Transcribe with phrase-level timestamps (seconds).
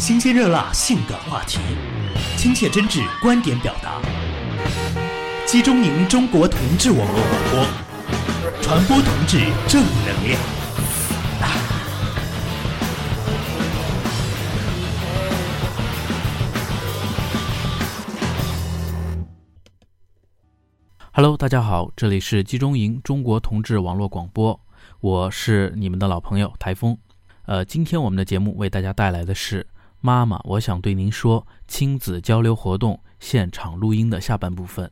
[0.00, 1.58] 新鲜热辣性感话题，
[2.34, 4.00] 亲切真挚观点表达。
[5.46, 10.40] 集中营中国同志网络广播，传播同志正能量。
[21.12, 24.58] Hello，大家好，这里是集中营中国同志网络广播，
[25.00, 26.96] 我是你们的老朋友台风。
[27.44, 29.60] 呃，今天我们的节目为大家带来的是
[30.00, 34.90] 《妈妈，我想对您说》亲子交流活动现场录音的下半部分，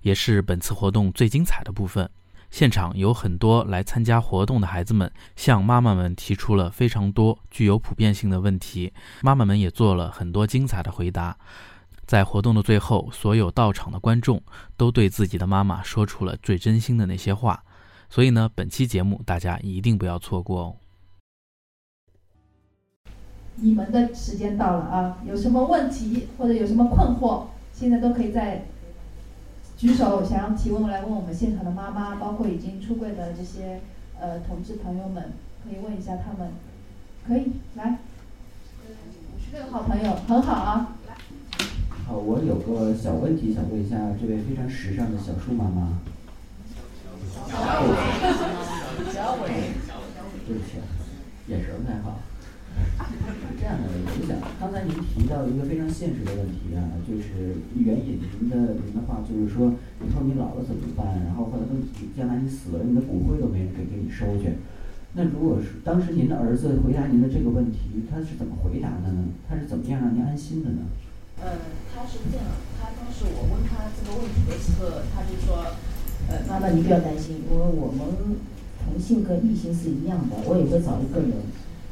[0.00, 2.08] 也是本次活动最精彩的部分。
[2.50, 11.36] 现场有很多来参加活动的孩子们向妈妈们提出了非常多具有普遍性的问题，妈妈们也做了很多精彩的回答。
[12.06, 14.40] 在活动的最后，所有到场的观众
[14.76, 17.62] 都对自己的妈妈说出了最真心的那些话，
[18.08, 20.76] 所以呢，本期节目大家一定不要错过哦。
[23.56, 25.18] 你们的时间到了啊！
[25.26, 28.64] 有什么问题或者有什么困惑，现在都可以在
[29.78, 33.80] 举手，想要提问来问我们现场的妈妈，包括已经出柜的这些
[34.20, 35.32] 呃同志朋友们，
[35.64, 36.52] 可以问一下他们。
[37.26, 37.98] 可以来，
[38.86, 40.96] 五十个好朋友，很好啊。
[42.06, 45.98] 好，我有个小问题想问一下这位非常时尚的小树妈妈。
[47.50, 47.88] 小伟，
[49.12, 49.72] 小伟，
[50.46, 50.76] 对不起，
[51.48, 52.20] 眼神不太好。
[52.76, 59.72] 是这样的，我想刚才您提到一个非常现实的问题啊，就是援引您的您的话，就是说
[60.04, 61.24] 以后你老了怎么办？
[61.24, 61.76] 然后或者说
[62.16, 64.60] 将来你死了，你的骨灰都没人给给你收去。
[65.14, 69.32] 那如果是当时您的儿子回答您的这个问题，他是怎么回答的呢？
[69.48, 70.84] 他是怎么样让您安心的呢？
[71.40, 71.48] 嗯，
[71.92, 72.46] 他是这样，
[72.80, 75.74] 他当时我问他这个问题的时候，他就说，
[76.28, 78.36] 呃，妈妈你不要担心，因为我们
[78.84, 81.32] 同性跟异性是一样的，我也会找一个人。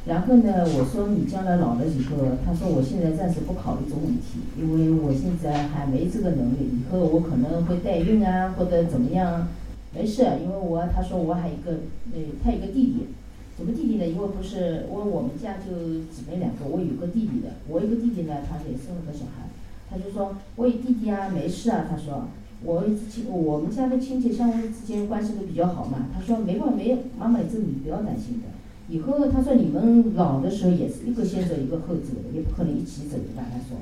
[0.05, 9.47] 然后呢，我说你将来老了以后，他说我现在暂时不考虑这个问题，因为我现在还没这个能力，以后我可能会代孕啊或者怎么样，
[9.95, 11.71] 没事，因为我他说我还有一个，
[12.13, 13.07] 呃，他有个弟弟。
[13.57, 14.05] 什么弟弟呢？
[14.05, 15.71] 因为不是，因为我们家就
[16.11, 17.55] 姊妹两个，我有个弟弟的。
[17.69, 19.47] 我有个弟弟呢，他也生了个小孩。
[19.89, 21.85] 他就说，我有弟弟啊，没事啊。
[21.89, 22.27] 他说，
[22.63, 26.07] 我亲，我们家的亲戚相互之间关系都比较好嘛。
[26.13, 28.54] 他说，没关没，妈妈这你不要担心的。
[28.87, 33.43] 以后他说你们老的时候也是一个先走一个后走的，也不可能一起走的吧？
[33.51, 33.77] 他说，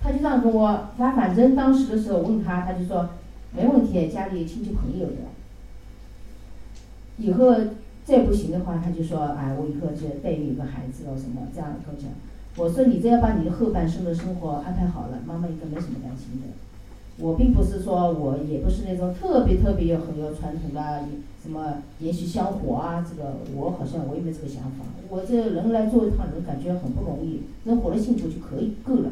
[0.00, 3.10] 他就这样跟我，他反正当时的时候问他，他就说，
[3.54, 5.32] 没问题，家里亲戚朋友的。
[7.18, 7.54] 以后。
[8.04, 12.10] 再不行的话，他就说：“哎，我以后就带一个孩子了，什么这样跟我讲。”
[12.58, 16.48] 我说：“你只要把你的后半生的生活安排好了，妈妈应该没什么担心的。”
[17.18, 21.04] 我并不是说我也不是那种特别特别有很有传统的，
[21.42, 24.84] 什么延续香火啊，这个我好像我也没这个想法。
[25.08, 29.10] 我这人来做一趟人，感觉很不容易，人活得幸福就可以够了。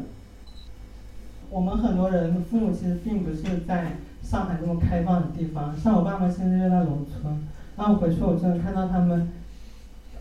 [1.49, 7.47] 我们很多人父母其实并不是在上海这么开放的地方，像我爸妈现在就在农村。
[7.77, 9.29] 然后回去我就能看到他们，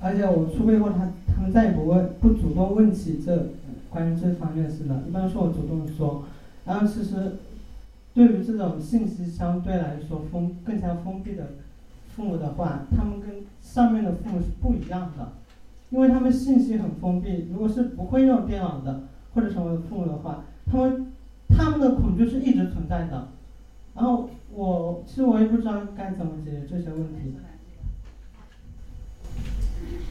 [0.01, 3.49] 而且我出柜后，他他们再也不问不主动问起这
[3.89, 6.25] 关于这方面事了，一般是我主动说。
[6.65, 7.37] 然后其实，
[8.15, 11.53] 对于这种信息相对来说封更加封闭的
[12.16, 15.32] 父母的话，他们跟上面的父母是不一样的，
[15.91, 17.48] 因为他们信息很封闭。
[17.53, 19.04] 如果是不会用电脑的
[19.34, 21.12] 或者什么父母的话，他们
[21.48, 23.28] 他们的恐惧是一直存在的。
[23.94, 24.31] 然后。
[24.53, 27.37] 我其实我也不知道该怎么解决这些问题。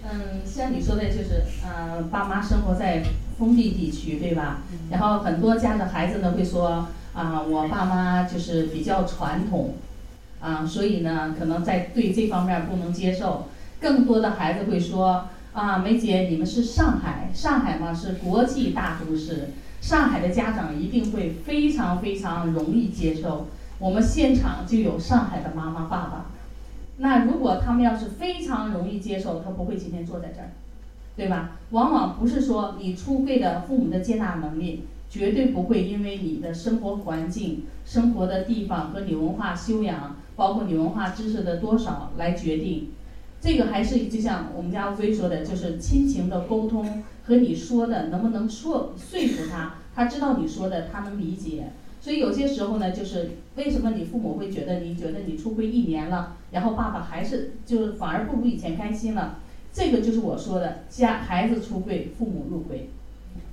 [0.01, 3.03] 嗯，像你说的，就是嗯，爸妈生活在
[3.37, 4.61] 封闭地区，对吧？
[4.89, 9.75] 然后很多家的孩子呢会说啊，我爸妈就是比较传统，
[10.39, 13.47] 啊，所以呢，可能在对这方面不能接受。
[13.81, 19.49] 更多的孩子会说啊，梅姐，你们是上海，上海嘛是国际大都市，
[19.81, 23.47] 上海的家长一定会非常非常容易接受。
[23.79, 26.25] 我们现场就有上海的妈妈、爸爸，
[26.97, 30.51] 那如果他们要是非常容易接受，他不会今天坐在这儿，
[31.15, 31.51] 对吧？
[31.71, 42.89] 往往不是说你出柜的父母的接纳能力，绝对不会因为你的生活环境、生活的地方和你文化修养，包括你文化知识的多少来决定。
[43.41, 51.71] 这个还是就像我们家乌龟说的，就是亲情的沟通和你说的能不能说说服他，他知道你说的，他能理解。
[52.01, 59.39] 所以有些时候呢，就是为什么你父母会觉得你觉得你出柜一年了，然后爸爸还是就是反而不如以前开心了？
[59.73, 62.89] 这个就是我说的家孩子出柜，父母入柜。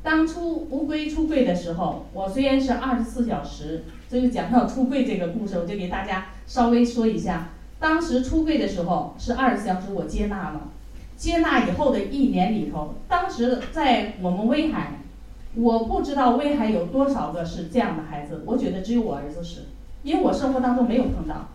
[0.03, 7.49] 当初乌龟出柜的时候，我虽然是二十四小时，这就讲到出柜这个故事，我就给大家稍微说一下。
[7.81, 10.69] 当时出柜的时候是二十四小时，我接纳了，
[11.17, 15.01] 接纳以后的一年里头，当时在我们威海
[15.55, 19.63] 我不知道威海有多少个是这样的孩子，我觉得只有我儿子是，
[20.05, 21.49] 因为我生活当中没有碰到，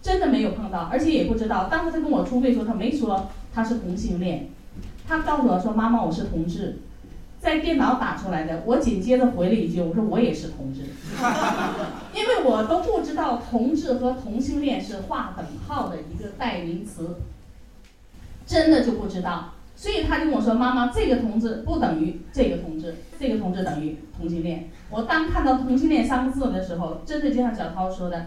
[0.00, 1.68] 真的没有碰到，而且也不知道。
[1.70, 4.48] 当时他跟我出柜的时候，他没说他是同性恋，
[5.06, 6.78] 他告诉我说：“妈妈，我是同志。”
[7.40, 10.82] 在电脑打出来的，我紧接着回了一句：“我说我也是同志。
[12.14, 17.16] ”因为我都不知道同志和同性恋是划等号的一个代名词，
[18.46, 19.54] 真的就不知道。
[19.74, 28.26] 所以他就跟我说：“妈妈，这个同志不等于这个同志，这个同志等于同性恋。”我当看到同性恋三个字的时候，真的就像小涛说的，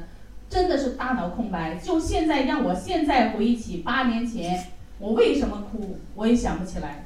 [0.49, 1.75] 真的是大脑空白。
[1.75, 4.65] 就现在让我现在回忆起八年前
[4.97, 7.05] 我为什么哭，我也想不起来，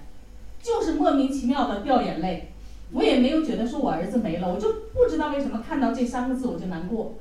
[0.67, 2.51] 就是莫名其妙的掉眼泪。
[2.91, 7.13] 我也没有觉得说我儿子没了，我就不知道为什么看到这三个字我就难过，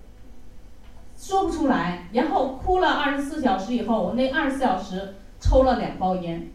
[1.17, 2.09] 说不出来。
[2.13, 6.49] 然后哭了二十四小时以后，我那二十四小时抽了两包烟。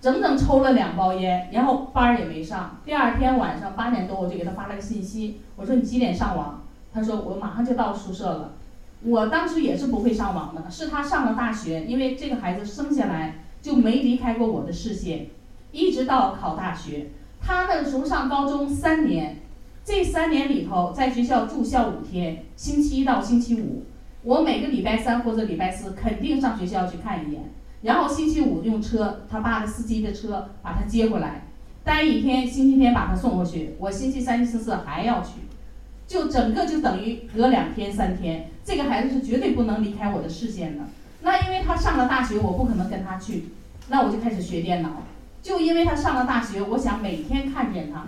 [0.00, 2.80] 整整抽了两包烟，然后班儿也没上。
[2.84, 6.64] 第二天晚上八点多，我就给他发了个信息，我说你几点上网？
[6.92, 8.54] 他说我马上就到宿舍了。
[9.04, 15.28] 我当时也是不会上网的，是他上了大学，因为这个孩子生下来就没离开过我的视线，
[15.72, 17.08] 一直到考大学。
[17.40, 19.38] 他那个时候上高中三年，
[19.84, 23.84] 这三年里头在学校住校五天，星期一到星期五，
[24.22, 27.42] 我每个礼拜三或者礼拜四肯定上学校去看一眼。
[27.82, 31.42] 然后星期五用车，他爸的司机的车把他接回来，
[31.82, 33.74] 待一天，星期天把他送回去。
[33.80, 35.40] 我星期三、星期四还要去，
[36.06, 38.48] 就整个就等于隔两天、三天。
[38.64, 40.84] 这个孩子是绝对不能离开我的视线的。
[41.22, 43.46] 那因为他上了大学，我不可能跟他去，
[43.88, 45.02] 那我就开始学电脑。
[45.42, 48.04] 就因为他上了大学，我想每天看见他，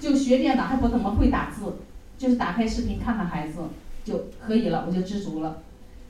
[0.00, 1.76] 就学电脑，还不怎么会打字，
[2.16, 3.60] 就是打开视频看看孩子
[4.04, 5.58] 就可以了，我就知足了。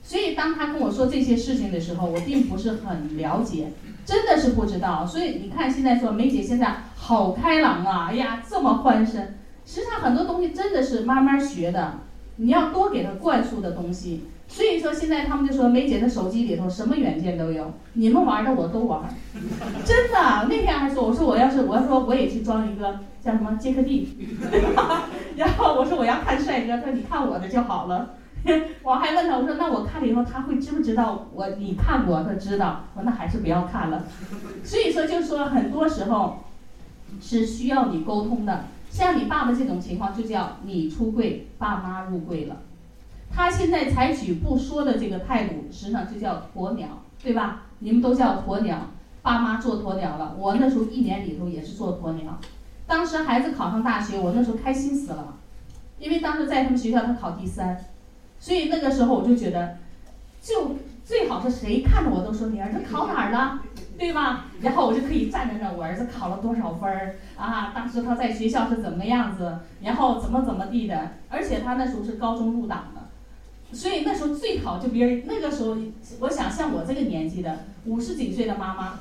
[0.04, 3.72] 所以，当他跟我说这些事情的时候，我并不是很了解，
[4.04, 5.06] 真的是不知道。
[5.06, 9.34] 所以你看，现在说梅姐现在好开朗啊，哎呀，这么欢声。
[9.64, 12.00] 实际上很多东西真的是慢慢学的，
[12.36, 14.24] 你要多给他灌输的东西。
[14.52, 19.02] 所以说现在他们就说梅姐的手机里头什么软件都有，你们玩的我都玩。
[19.82, 24.28] 真的，那天还说我说我要是我要说我也去装一个叫什么杰克蒂，
[25.36, 28.10] 然后我说我要看帅哥，他说你看我的就好了。
[28.82, 32.22] 我还问他，我说那我看了以后，他会知不知道我你看过？
[32.22, 34.04] 他知道，我那还是不要看了。
[34.62, 36.44] 所以说，就说很多时候
[37.22, 38.64] 是需要你沟通的。
[38.90, 42.56] 像你爸爸这种情况，就叫你出柜，爸妈入柜了。
[43.34, 47.62] 他现在采取不说的这个态度，实际上就叫鸵鸟，对吧？
[47.78, 48.90] 你们都叫鸵鸟，
[49.22, 50.34] 爸妈做鸵鸟了。
[50.38, 52.38] 我那时候一年里头也是做鸵鸟。
[52.86, 55.36] 当时孩子考上大学，我那时候开心死了，
[55.98, 57.84] 因为当时在他们学校他考第三。
[58.38, 59.78] 所以那个时候我就觉得，
[60.42, 63.60] 就最好是谁看着我都说你儿子考哪儿了，
[63.96, 64.46] 对吧？
[64.60, 67.72] 然后我就可以站在那，我儿子考了多少分儿啊？
[67.74, 69.58] 当时他在学校是怎么样子？
[69.80, 71.12] 然后怎么怎么地的？
[71.28, 73.01] 而且他那时候是高中入党的，
[73.72, 75.76] 所以那时候最好就别人那个时候，
[76.20, 79.00] 我想像我这个年纪的五十几岁的妈妈，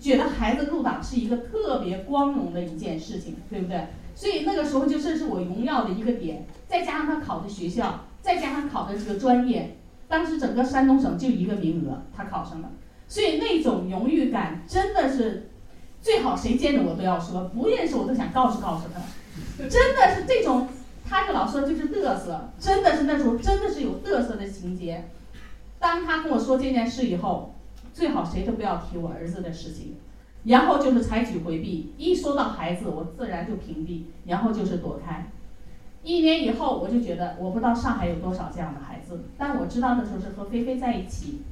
[0.00, 3.86] 觉得孩子入党是一个特别光荣的一件事情，对不对？
[4.14, 8.06] 所以那个时候就这是我荣耀的一个点，再加上他考的学校。
[8.22, 12.70] 再加上考的这个专业，当时整个山东省就一个名额，他考上了，
[13.08, 15.50] 所以那种荣誉感真的是，
[16.00, 19.00] 最好谁见着我都要说，不认识我都想告诉告诉他，
[19.68, 20.68] 真的是这种，
[21.12, 25.10] 他就老说就是嘚瑟，真的是那时候真的是有嘚瑟的情节。
[25.78, 27.54] 当他跟我说这件事以后，
[27.92, 29.96] 最好谁都不要提我儿子的事情，
[30.44, 35.30] 然后就是采取回避，一说到孩子，我自然就屏蔽，然后就是躲开。
[36.02, 41.42] 一年以后，我就觉得我不知道上海有多少这样的孩子，但我知道的时候是和菲菲在一起，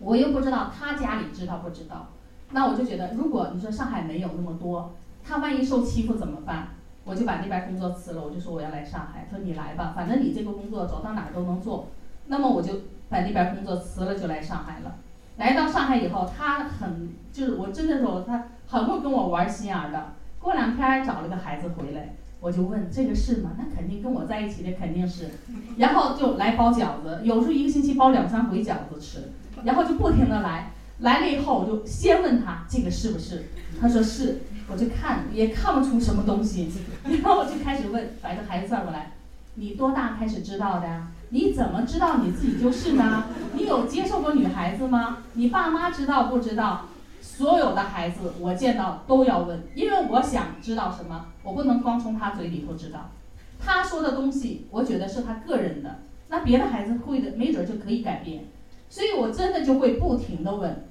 [0.00, 2.08] 我又不知道他家里知道不知道，
[2.50, 6.74] 那我就觉得，如果你说上海没有那么多，他万一受欺负怎么办？
[7.06, 9.26] 我就把那边工作辞了，我就说我要来上海。
[9.30, 11.88] 他说你来吧，反正你这个工作走到哪儿都能做。
[12.26, 12.72] 那么我就
[13.08, 14.96] 把那边工作辞了，就来上海了。
[15.38, 20.12] 来到上海以后，他很就是我真的说他很会跟我玩心眼的。
[20.38, 22.14] 过两天找了个孩子回来。
[22.38, 23.52] 我就问这个是吗？
[23.56, 25.30] 那肯定跟我在一起的肯定是，
[25.78, 29.32] 然后就来包饺子，有时候一个星期包两三回饺子吃，
[29.64, 33.46] 然后就不停的来，来了以后我就先问他这个是不是，
[33.80, 36.70] 他说是，我就看也看不出什么东西，
[37.04, 39.12] 然后我就开始问，把这孩子叫过来，
[39.54, 41.08] 你多大开始知道的呀？
[41.30, 43.24] 你怎么知道你自己就是呢？
[43.54, 45.18] 你有接受过女孩子吗？
[45.34, 46.86] 你爸妈知道不知道？
[47.20, 53.10] 所有的孩子，我见到都要问，因为我想知道什么，我不能光从他嘴里头知道。
[53.58, 58.44] 他说的东西，我觉得是他个人的，那别的孩子会的，没准就可以改变。
[58.88, 60.86] 所以我真的就会不停的问，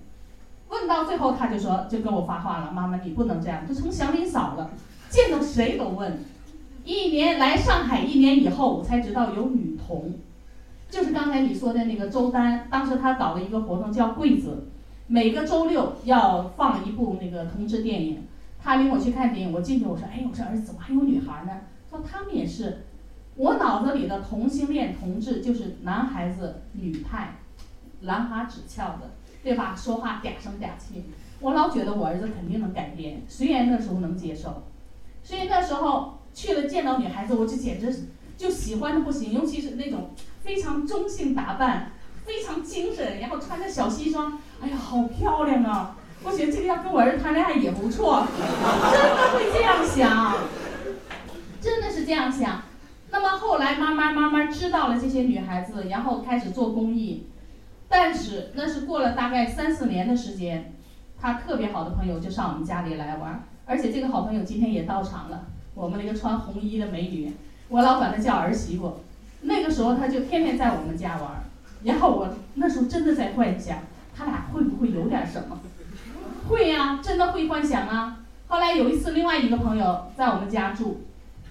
[0.70, 4.72] 问到最后他就说，就跟我发话了，妈妈你不能这样，就成祥林嫂了。
[5.10, 6.20] 见到谁都问。
[6.84, 10.14] 一年来上海一年以后，我才知道有女同，
[10.90, 14.68] 就是刚才你说的那个周丹，当时他搞了一个活动叫柜子，
[15.08, 18.24] 每个周六要放一部那个同志电影。
[18.62, 21.62] 他领我去看电影，我进去我说，哎，我说儿子怎么还有女孩呢？
[21.90, 22.86] 说他们也是。
[23.38, 27.36] 我脑子里的同性恋同志就是男孩子女派，
[28.02, 29.12] 兰花指翘的，
[29.46, 29.76] 对吧？
[29.78, 31.06] 说话嗲声嗲气。
[31.40, 34.64] 我老觉得我儿子肯定能改变，虽然那时候能接受，
[35.24, 40.10] 所以那时候去了见到女孩子，我就简直就喜欢的不行，尤其是那种
[40.42, 41.92] 非常中性打扮，
[42.26, 45.96] 非常精神，然后穿着小西装，哎呀，好漂亮啊！
[46.24, 48.26] 我觉得这个要跟我儿子谈恋爱也不错，
[48.92, 50.38] 真的会这样想，
[51.62, 52.64] 真的是这样想。
[53.12, 57.28] 那么后来慢慢慢慢知道了这些女孩子，然后开始做公益，
[57.88, 60.74] 但是那是过了大概三四年的时间，
[61.20, 67.34] 他特别好的朋友就上我们家里来玩，而且这个好朋友今天也到场了，我们那个穿红衣的美女，
[67.70, 69.02] 我老管她叫儿媳妇。
[69.42, 71.44] 那个时候她就天天在我们家玩，
[71.84, 73.78] 然后我那时候真的在幻想，
[74.16, 75.60] 他俩会不会有点什么？
[76.48, 78.20] 会呀，真的会幻想啊。
[78.48, 81.02] 后来有一次，另外一个朋友在我们家住。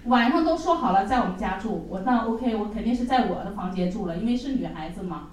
[0.05, 5.29] 晚上都说好了在我们家住，我那 OK，我肯定是在我的房间住了，因为是女孩子嘛。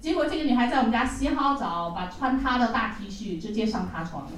[0.00, 4.32] 结果这个女孩在我们家洗好澡，把穿她的大 T 恤直接上她床了。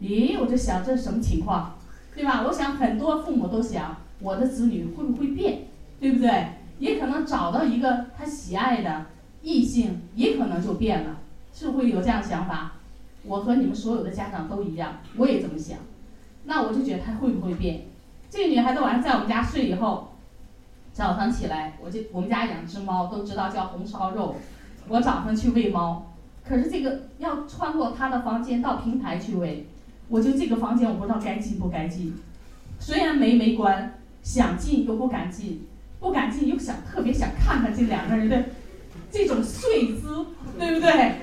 [0.00, 1.76] 咦，我就想这是什么情况，
[2.14, 2.42] 对吧？
[2.46, 5.62] 我想很多父母都想我的子女会不会变，
[5.98, 6.48] 对不对？
[6.78, 9.06] 也可能找到一个他喜爱的
[9.42, 11.16] 异性，也可能就变了，
[11.52, 12.74] 是不会有这样的想法？
[13.24, 15.78] 我和你们所有的家长都一样，我也这么想。
[16.44, 17.86] 那我就觉得他会不会变？
[18.30, 20.12] 这个女孩子晚上在我们家睡以后，
[20.92, 24.36] 早上起来，我就我们家养只猫，都知道叫红烧肉。
[24.88, 26.14] 我早上去喂猫，
[26.46, 29.66] 可是这个要穿过她的房间到平台去喂，
[30.08, 32.14] 我就这个房间我不知道该进不该进。
[32.78, 35.66] 虽然门没关，想进又不敢进，
[35.98, 38.44] 不敢进又想特别想看看这两个人的
[39.10, 40.26] 这种睡姿，
[40.58, 41.14] 对不对？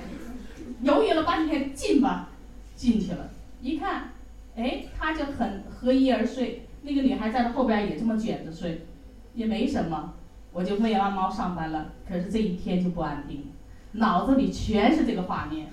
[0.81, 2.29] 犹豫了半天，进吧，
[2.75, 3.29] 进去了，
[3.61, 4.09] 一看，
[4.57, 6.67] 哎，他就很合衣而睡。
[6.81, 8.85] 那个女孩在她后边也这么卷着睡，
[9.33, 10.15] 也没什么，
[10.51, 11.93] 我就喂完猫上班了。
[12.05, 13.45] 可是这一天就不安定，
[13.93, 15.71] 脑子里全是这个画面，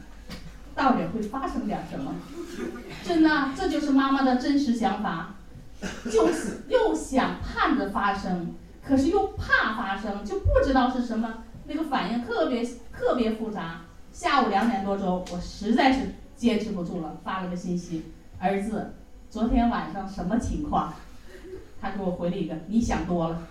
[0.74, 2.14] 到底会发生点什么？
[3.04, 5.34] 真的，这就是妈妈的真实想法，
[6.10, 12.62] 就是又想盼着发生，可是又怕发生，就不知道是什么，那个反应特别
[12.92, 13.82] 特别复杂。
[14.12, 18.94] 下午两点多钟，我实在是坚持不住了，发了个信息，儿子。
[19.30, 20.92] 昨天晚上什么情况？
[21.80, 23.42] 他给我回了一个，你想多了。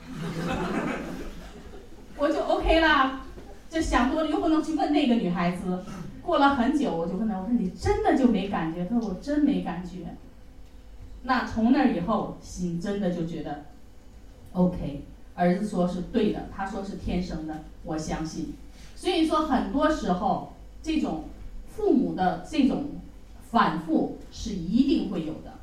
[2.17, 3.21] 我就 OK 了，
[3.69, 5.83] 这想多了又不能去问那个女孩子。
[6.21, 8.85] 过了很久，我就问她，我说你真的就没感觉？
[8.85, 10.15] 她说我真没感觉。
[11.23, 13.65] 那从那以后，心真的就觉得
[14.53, 15.05] OK。
[15.35, 18.55] 儿子说是对的，他说是天生的，我相信。
[18.93, 20.51] 所以说，很多时候
[20.83, 21.29] 这种
[21.69, 22.87] 父母的这种
[23.49, 25.53] 反复是一定会有的。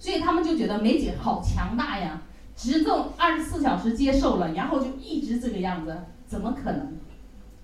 [0.00, 2.22] 所以他们就觉得梅姐好强大呀，
[2.56, 6.94] 执政二十四小时接受了，然后就一直这个样子，怎么可能？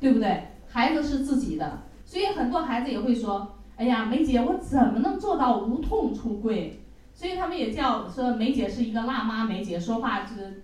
[0.05, 0.49] 对不对？
[0.69, 6.79] 孩子是自己的，所以很多孩子也会说：“哎呀，梅姐，我怎么能做到无痛出柜？”
[7.15, 10.63] 所以他们也叫说梅姐是一个辣妈，梅姐说话是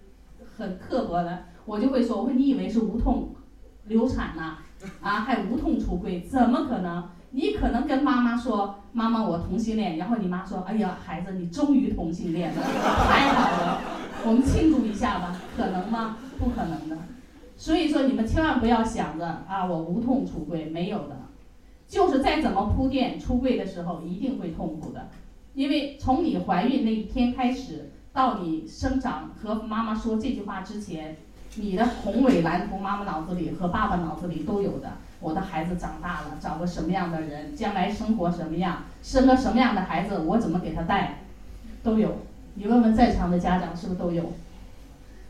[0.59, 1.45] 很刻薄的。
[1.65, 3.35] 我就会说：“我说你以为是无痛
[3.87, 4.59] 流产呐？
[5.01, 6.21] 啊，还无痛出柜？
[6.21, 12.61] 怎么可能？”你可能跟妈妈说：“妈妈，我同性恋。”然后你妈说：“哎呀，孩子，你终于同性恋了，
[13.09, 13.81] 太好了，
[14.27, 16.19] 我们庆祝一下吧。”可能吗？
[16.39, 16.99] 不可能的。
[17.61, 21.17] 所以说，你们千万不要想着啊，我无痛出柜，没有的。
[21.87, 25.09] 就是再怎么铺垫，出柜的时候一定会痛苦的，
[25.53, 31.19] 因为从你怀孕那一天开始，到你生长和妈妈说这句话之前，
[31.57, 34.93] 你的宏伟蓝图，妈妈脑子里和爸爸脑子里都有的。
[35.21, 41.25] 我的孩子长大了，找个什么样的人，将来生活什么样，生个什么样的孩子，我怎么给他带，
[41.83, 42.17] 都有。
[42.55, 44.33] 你问问在场的家长是不是都有，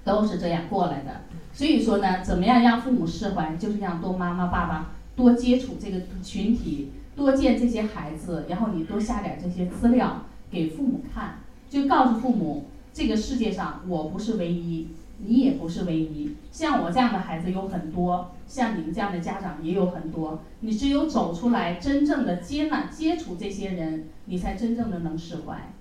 [0.04, 1.22] 都是这样过来的。
[1.52, 14.88] 所以说呢，怎么样让父母释怀，就是让多妈妈爸爸多接触这个群体，多见这些孩子，然后你多下点这些资料给父母看，就告诉父母，这个世界上我不是唯一。
[15.22, 20.40] 你也不是唯一，像我这样的孩子有很多，像你们这样的家长也有很多。
[20.60, 25.74] 你只有走出来，真正的接纳、接触这些人，你才真正的能释怀。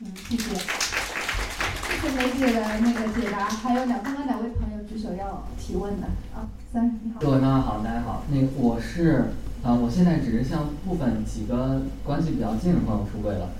[0.00, 1.25] 嗯，谢谢。
[1.86, 3.48] 谢谢梅姐的那个解答。
[3.48, 7.20] 还有两，刚刚两位朋友举手要提问的啊，三，你好。
[7.20, 8.24] 各位妈妈好，大家好。
[8.28, 9.26] 那个我是，
[9.62, 13.50] 啊，我现在只是向部分几个关系比较近的朋友出柜了。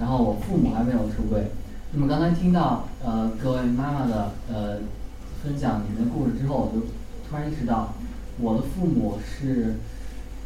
[0.00, 1.52] 然后我父母还没有出柜。
[1.92, 4.78] 那么刚才听到呃各位妈妈的呃
[5.44, 6.84] 分享你们的故事之后，我就
[7.30, 7.94] 突然意识到，
[8.40, 9.76] 我的父母是，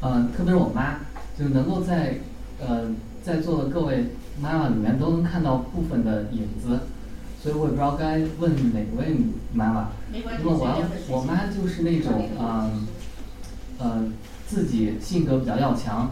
[0.02, 0.98] 嗯，特别是我妈，
[1.38, 2.18] 就能够在
[2.60, 2.90] 呃
[3.24, 6.80] 在座的各位妈妈里面都能看到部分的影子，
[7.42, 9.16] 所以我也不知道该问哪位
[9.52, 9.88] 妈妈。
[10.12, 12.86] 没关系，那么我要我妈就是那种嗯
[13.78, 14.04] 呃
[14.46, 16.10] 自己性格比较要强，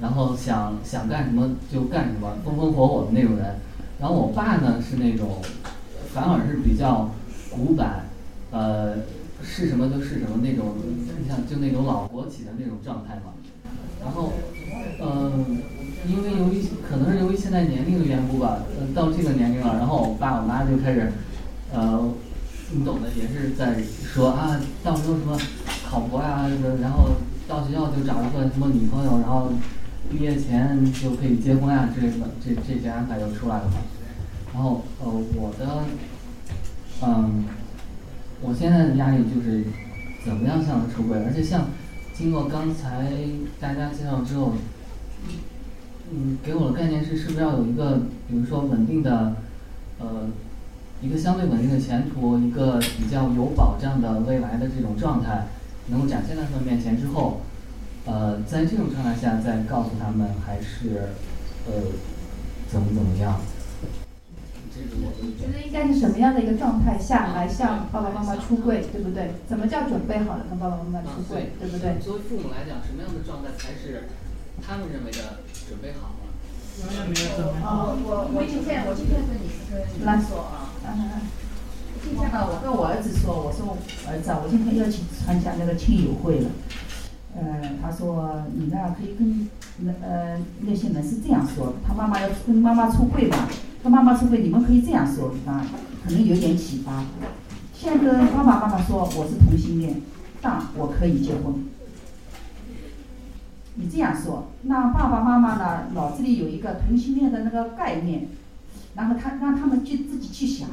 [0.00, 3.56] 然后想想干什么就干什么，风风火火的那种人。
[4.00, 5.42] 然后我爸呢是那种，
[6.14, 7.10] 反而是比较
[7.50, 8.06] 古板，
[8.50, 8.96] 呃，
[9.42, 10.74] 是什么就是什么那种，
[11.20, 13.34] 你想就那种老国企的那种状态嘛。
[14.02, 14.32] 然后，
[15.02, 15.58] 嗯，
[16.06, 21.12] 因为由于可能是由于现在年龄的缘故吧，呃，到这个年龄了，然后我爸我妈就开始，
[21.72, 22.12] 呃，
[22.72, 25.38] 你懂的，也是在说啊，到时候什么
[25.88, 26.48] 考博呀，
[26.80, 27.10] 然后
[27.48, 29.52] 到学校就找一个什么女朋友，然后。
[30.10, 33.74] 毕业前就可以结婚啊之类的，这这些安排就出来了嘛。
[34.52, 35.84] 然后呃，我的，
[37.00, 37.44] 嗯，
[38.40, 39.62] 我现在的压力就是
[40.24, 41.68] 怎么样向他出轨，而且像
[42.12, 43.12] 经过刚才
[43.60, 44.54] 大家介绍之后，
[46.12, 49.36] 嗯，给我的概念是是不是要有一个，比如说稳定的，
[49.98, 50.28] 呃，
[51.00, 55.46] 一个相对稳定的前途，一个比较有保障的未来的这种状态，
[55.88, 57.40] 能够展现在他们面前之后。
[58.06, 61.12] 呃，在这种状态下再告诉他们，还是
[61.68, 61.92] 呃
[62.66, 63.38] 怎么怎么样？
[65.20, 69.32] 你觉得应该是什么样的一个状态下来向爸爸妈妈出柜，对不对？
[69.46, 72.00] 怎么叫准备好了跟爸爸妈妈出柜，对不对？
[72.00, 74.08] 作为父母来讲，什么样的状态才是
[74.66, 76.20] 他们认为的准备好了？
[77.62, 80.72] 哦，我我今天我今天跟你跟你说啊，
[82.02, 83.76] 今天呢，我跟我儿子说，我说
[84.08, 86.50] 儿子，我今天要去参加那个亲友会了。
[87.36, 93.46] 呃，他说你呢可以跟那呃那些人是这样说，他妈妈要跟妈妈出柜嘛，
[93.82, 95.66] 他妈妈出柜，你们可以这样说啊，
[96.04, 97.04] 可能有点启发。
[97.74, 100.00] 先跟爸爸妈妈说我是同性恋，
[100.40, 101.69] 但我可以结婚。
[103.80, 108.28] 你这样说，那爸爸妈妈呢脑子里有一个同性恋的那个概念，
[108.94, 110.68] 然后他让他们去自己去想，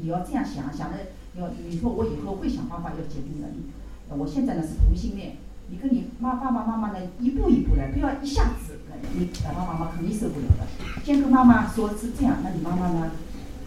[0.00, 0.98] 你要这样想想的，
[1.38, 5.36] 要你说我以后会想办法要结婚的，我现在呢是同性恋。
[5.70, 8.74] 你跟你妈爸爸妈妈呢，一步一步来，不要一下子，
[9.14, 10.66] 你爸爸妈妈肯定受不了的。
[11.04, 13.12] 先跟妈妈说是这样，那你妈妈呢，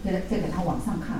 [0.04, 1.18] 再再给他往上看。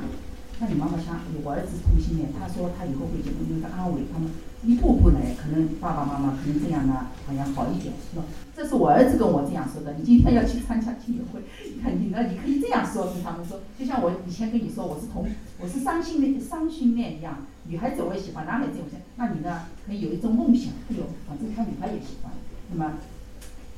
[0.60, 4.30] 那你妈妈想，我儿子是同性恋，他说他以后会结婚，应该安慰他们，
[4.66, 8.24] 一步步来，可能爸爸妈妈可能这样呢，好像好一点，是吧？
[8.56, 9.94] 这是我儿子跟我这样说的。
[9.96, 11.42] 你今天要去参加听友会，
[11.76, 15.28] 你看你呢，你可以这样说跟他们说，就像我以前跟你说，我是同，
[15.60, 19.02] 我是双性恋，双性恋一样，女孩子我也喜欢，男孩子我喜欢。
[19.18, 22.32] 那你呢，可以有一种梦想，哎呦，反正他女孩也喜欢，
[22.72, 22.94] 那么。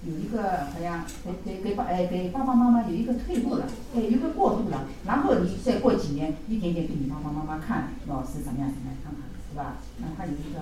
[0.05, 1.03] 有一个好像
[1.43, 9.24] 给给给爸哎给爸爸妈妈有一个退路了，哎有个过渡了，然后你再过几年，一点点给你爸爸妈妈看老师怎么样怎么样看看，
[9.55, 9.77] 是吧？
[9.99, 10.59] 那他有一个。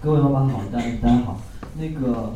[0.00, 1.40] 各位妈妈好，大家大家好，
[1.76, 2.34] 那个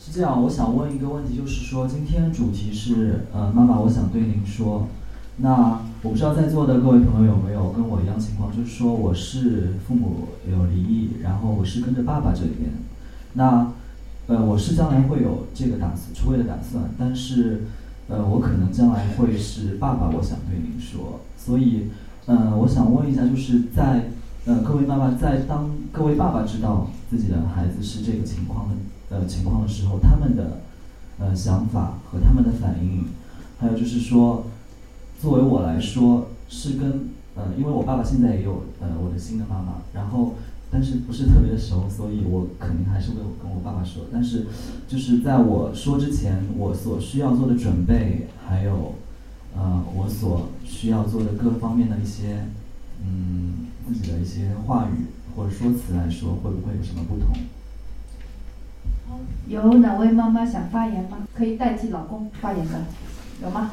[0.00, 4.88] 是这样，我想问一个问题，就是说今天主题是呃妈妈，我想对您说。
[5.36, 12.72] 那我不知道在座的各位朋友有没有跟我一样情况，就是说我是父母有离异，然后我是跟着爸爸这边。
[13.34, 13.70] 那
[14.26, 17.66] 呃，我是将来会有这个打算出位的打算，但是
[18.08, 20.08] 呃，我可能将来会是爸爸。
[20.08, 21.90] 我想对您说，所以
[22.26, 24.10] 呃，我想问一下，就是在
[24.44, 28.74] 呃各位妈妈在当各位爸爸知道自己的孩子是这个情况的
[29.16, 30.60] 呃情况的时候，他们的
[31.18, 33.06] 呃想法和他们的反应，
[33.58, 34.44] 还有就是说。
[35.18, 40.34] 作为我来说，是跟呃，因为我爸爸现在也有呃我的新的妈妈，然后
[40.70, 44.04] 但是不是特别的熟，所以我肯定还是会跟我爸爸说。
[44.12, 44.46] 但是
[44.88, 48.94] 就是在我说之前，我所需要做的准备，还有
[49.56, 52.46] 呃我所需要做的各方面的一些
[53.02, 57.36] 嗯自己的一些话语或者说辞来说，会不会有什么不同？
[59.48, 61.18] 有哪位妈妈想发言吗？
[61.32, 62.84] 可以代替老公发言的，
[63.40, 63.70] 有吗？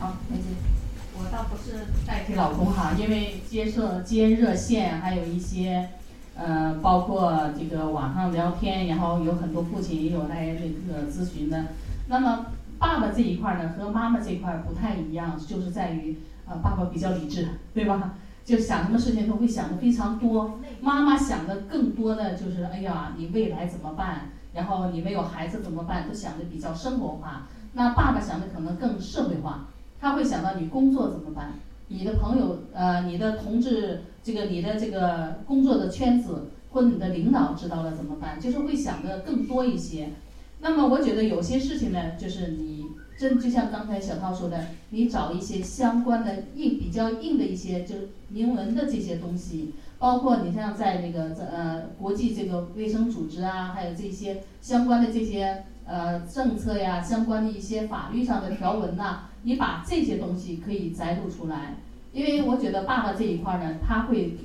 [0.00, 0.77] 好，梅姐。
[1.20, 5.88] 我倒不是代替老公哈，因为接受接热线，还有一些，
[6.36, 11.64] 呃，包括这个网上聊天，然后有很多父亲也有来这个咨询的。
[12.06, 12.46] 那么
[12.78, 18.14] 爸爸这一块呢，和妈妈这一块不太一样，就是在于，呃，爸爸比较理智，对吧？
[18.44, 20.58] 就想什么事情都会想的非常多。
[20.80, 24.30] 妈妈想的更多的就是，哎呀，你未来怎么办？
[24.54, 26.08] 然后你没有孩子怎么办？
[26.08, 27.48] 都想的比较生活化。
[27.72, 29.66] 那爸爸想的可能更社会化，
[30.00, 31.54] 他会想到你工作怎么办，
[31.88, 40.10] 你的朋友呃，你的同志这个你的这个工作的圈子或者你的领导知道了怎么办，就是会想的更多一些。
[40.60, 42.84] 那么我觉得有些事情呢，就是你
[43.16, 61.74] 真就像刚才小涛说的，你找一些相关的硬比较硬的一些就是明文的这些东西，包括你像在那个呃国际这个卫生组织啊，还有这些相关的这些呃政策呀，相关的一些法律上的条文呐，你把这些东西可以摘录出来，
[62.12, 64.36] 因为我觉得爸爸这一块呢，他会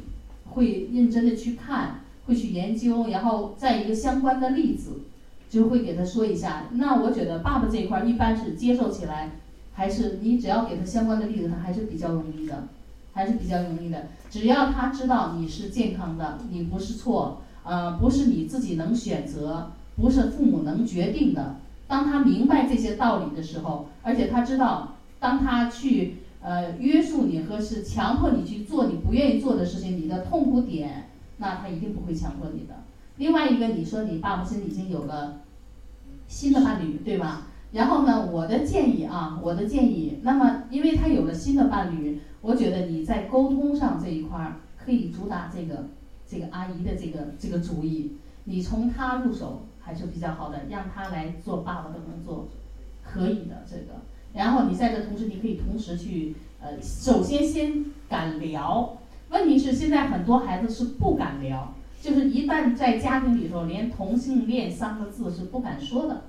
[0.52, 5.02] 会认真的去看，会去研究，然后再一个相关的例子。
[5.50, 9.30] 就会给他说一下，那我觉得爸爸这一块一般是接受起来，
[9.74, 12.64] 还是你只要给他相关的例子，他还是比较容易的，
[13.14, 14.08] 还是比较容易的。
[14.32, 21.58] 只要他知道你是健康的，你不是错，呃，不是你自己能选择，不是父母能决定的。
[21.88, 32.84] 当他明白这些道理的时候，而且他知道，当他去呃约束你和是强迫你去做你不愿意做的事情，你的痛苦点，那他一定不会强迫你的。
[33.18, 35.40] 另外一个，你说你爸爸现在已经有了。
[36.26, 37.48] 新的伴侣，对吧？
[37.74, 45.90] 然后呢，我的建议啊，我的建议，那么因为他有了新的伴侣，我觉得你在沟通上这一块儿可以主打这个
[46.26, 48.14] 这个阿姨的这个这个主意，
[48.46, 52.48] 你从他入手还是比较好的，让他来做爸爸的工作，
[53.04, 54.02] 可以的这个。
[54.34, 58.98] 然后你在这同时，你可以同时去呃，首先先敢聊。
[59.30, 61.74] 问题是现在很多孩子是不敢聊。
[62.02, 66.24] 就是一旦在家庭里头，连同性恋三个字是不敢说的，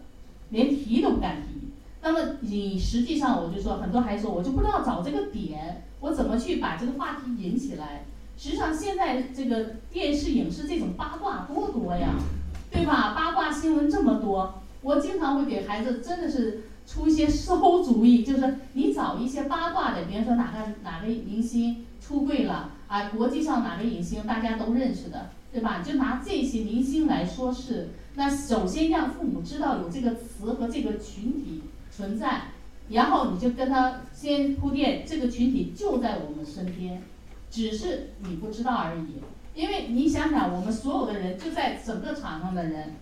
[0.50, 1.68] 连提都不敢提。
[2.00, 8.04] 那么你实际上，我就说很多孩子说，我就不知道找这个点，我怎么去把这个话题引起来。
[8.36, 12.14] 实际上现在这个电视、影视这种八卦多多呀，
[12.70, 13.13] 对吧？
[13.64, 25.30] 新闻这么多，我经常会给孩子真的是出一些馊主意，就是你找一些八卦的，比如说哪个哪个明星出柜了啊，国际上哪个影星大家都认识的。
[25.50, 25.80] 对吧？
[25.86, 32.48] 就拿这些明星来说事，那首先让父母知道有这个词和这个群体存在，
[32.88, 37.00] 然后你就跟他先铺垫，这个群体就在我们身边，
[37.52, 39.22] 只是你不知道而已。
[39.54, 42.96] 因为你想想，我们所有的人就在整个场上的人，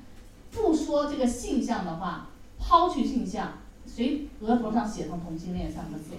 [0.52, 3.54] 不说这个性向的话，抛去性向，
[3.86, 6.10] 谁额头上写上同性恋三个字，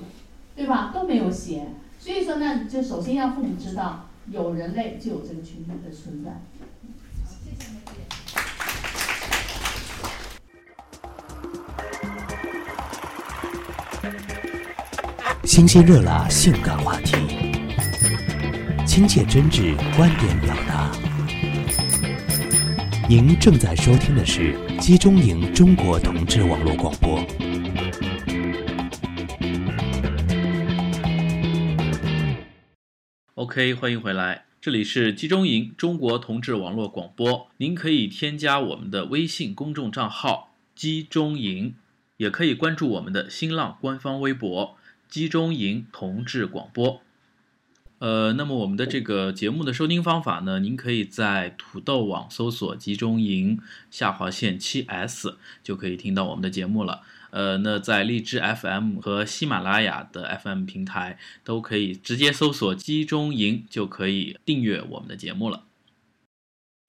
[0.56, 0.92] 对吧？
[0.94, 1.68] 都没有写。
[2.00, 4.08] 所以说呢，就首先让父母知道。
[4.32, 6.32] 有人类就有这个群体的存在。
[6.32, 6.38] 好，
[7.28, 7.82] 谢谢梅
[15.42, 15.46] 姐。
[15.46, 17.18] 新鲜热辣性感话题，
[18.88, 20.90] 亲切真挚观点表达。
[23.10, 27.20] 您正在收听的是集中营中国同志网络广播。
[33.36, 37.50] OK，欢迎回来，这里是集中营中国同志网络广播。
[37.58, 41.76] 您可以添加我们的微信公众账号“集中营”，
[42.16, 44.78] 也可以关注我们的新浪官方微博
[45.10, 47.02] “集中营同志广播”。
[48.04, 53.58] 呃，那么我们的这个节目的收听方法呢，您可以在土豆网搜索“集中营
[53.90, 57.04] 下划线七 S”，就可以听到我们的节目了。
[57.30, 65.64] 呃，那在荔枝 FM 和喜马拉雅的 FM 平台都可以直接搜索“集中营”，就可以订阅我们的节目了。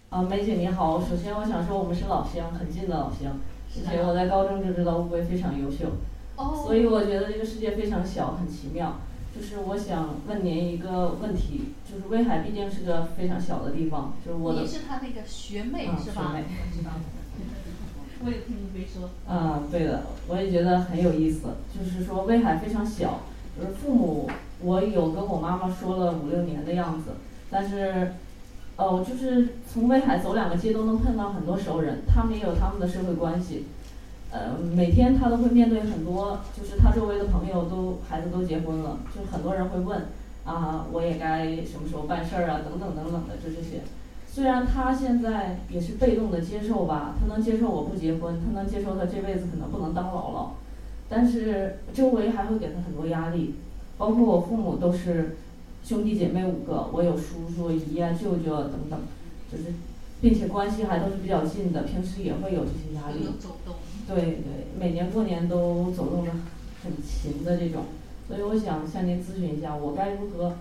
[0.08, 3.38] 啊，梅姐你好，首先我想说我们是老乡，很近的老乡，
[3.86, 5.92] 而且我在高中就知道乌龟非常优秀，
[6.36, 8.98] 所以我觉得这个世界非常小，很奇妙。
[9.34, 14.60] 就是我想问您一个问题，就是威海毕竟是个非常小的地方，就是我的。
[14.60, 16.36] 你是他那个学妹是吧？
[18.24, 19.10] 我也听你说。
[19.28, 21.48] 嗯，对的，我也觉得很有意思。
[21.76, 23.20] 就是说，威海非常小，
[23.58, 24.30] 就是父母，
[24.62, 27.10] 我有跟我妈妈说了五六年的样子，
[27.50, 28.12] 但是，
[28.76, 33.66] 哦，就是从威海走两个街都能碰到很多熟人，他们也有他们的社会关系。
[34.34, 40.06] 呃，每天他都会面对很多，就是他周围的朋友都孩子都结婚了，就很多人会问，
[40.44, 43.82] 啊，我也该什么时候办事儿啊，等等等等的，就这些。
[44.26, 50.48] 虽然他现在也是被动的接受吧，他能接受我不结婚，他能接受他这辈子可能不能当姥姥，
[51.08, 53.54] 但是周围还会给他很多压力，
[53.96, 55.36] 包括我父母都是
[55.84, 58.98] 兄弟姐妹五个，我有叔叔姨啊舅舅等等，
[59.52, 59.66] 就是，
[60.20, 63.28] 并且关系还都是比较近的，平时也会有这些压力。
[64.06, 66.30] 对对，每年过年都走动的
[66.82, 67.86] 很勤的这种，
[68.28, 70.56] 所以我想向您咨询一下，我该如何？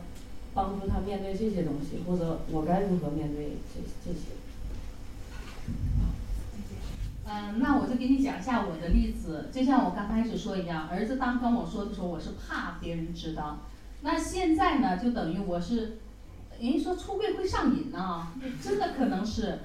[0.55, 4.19] 帮助他面对这些东西，或者我该如何面对这这些？
[7.25, 9.49] 嗯，那我就给你讲一下我的例子。
[9.51, 13.61] 就像我刚开始说一样，儿子当跟我说的时候，我是怕别人知道。
[14.01, 15.97] 那现在呢，就等于我是，
[16.59, 18.27] 人家说出柜会上瘾呢，
[18.61, 19.57] 真的可能是。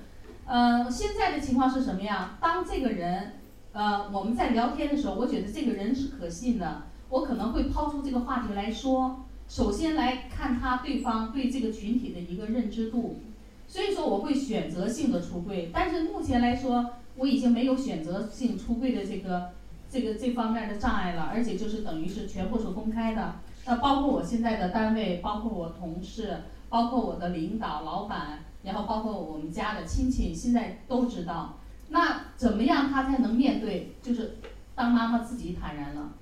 [0.46, 2.38] 呃，现在的情况是什么样？
[2.40, 3.32] 当这个人
[3.78, 9.20] 呃，我们在聊天的时候，我觉得这个人是可信的，我可能会抛出这个话题来说。
[9.48, 13.20] 首先来看他对方对这个群体的一个认知度，
[13.68, 15.70] 所以说我会选择性的出柜。
[15.72, 19.50] 但是目前来说，我已经没有选择性出柜的这个
[19.88, 23.36] 这个这方面的障碍了，而且就是等于是全部是公开的。
[23.64, 26.38] 那包括我现在的单位，包括我同事，
[26.68, 31.57] 包括我的领导、老板，然后包括我们家的亲戚，现在都知道。
[31.88, 33.94] 那怎么样他才能面对？
[34.02, 34.36] 就是
[34.74, 36.12] 当妈妈自己坦然了。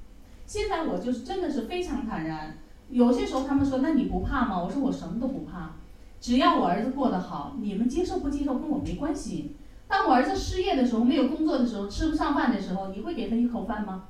[0.46, 2.58] 现在我就是真的是非常坦然。
[2.88, 5.72] 有些时候他们说：“那你不怕吗？”我说：“我什么都不怕，
[6.20, 9.56] 只要我儿子过得好，你们接受不接受跟我没关系。
[9.88, 14.04] 当我儿子失业的时候，没有工作的时候，吃不上饭的时候，你会给他一口饭吗？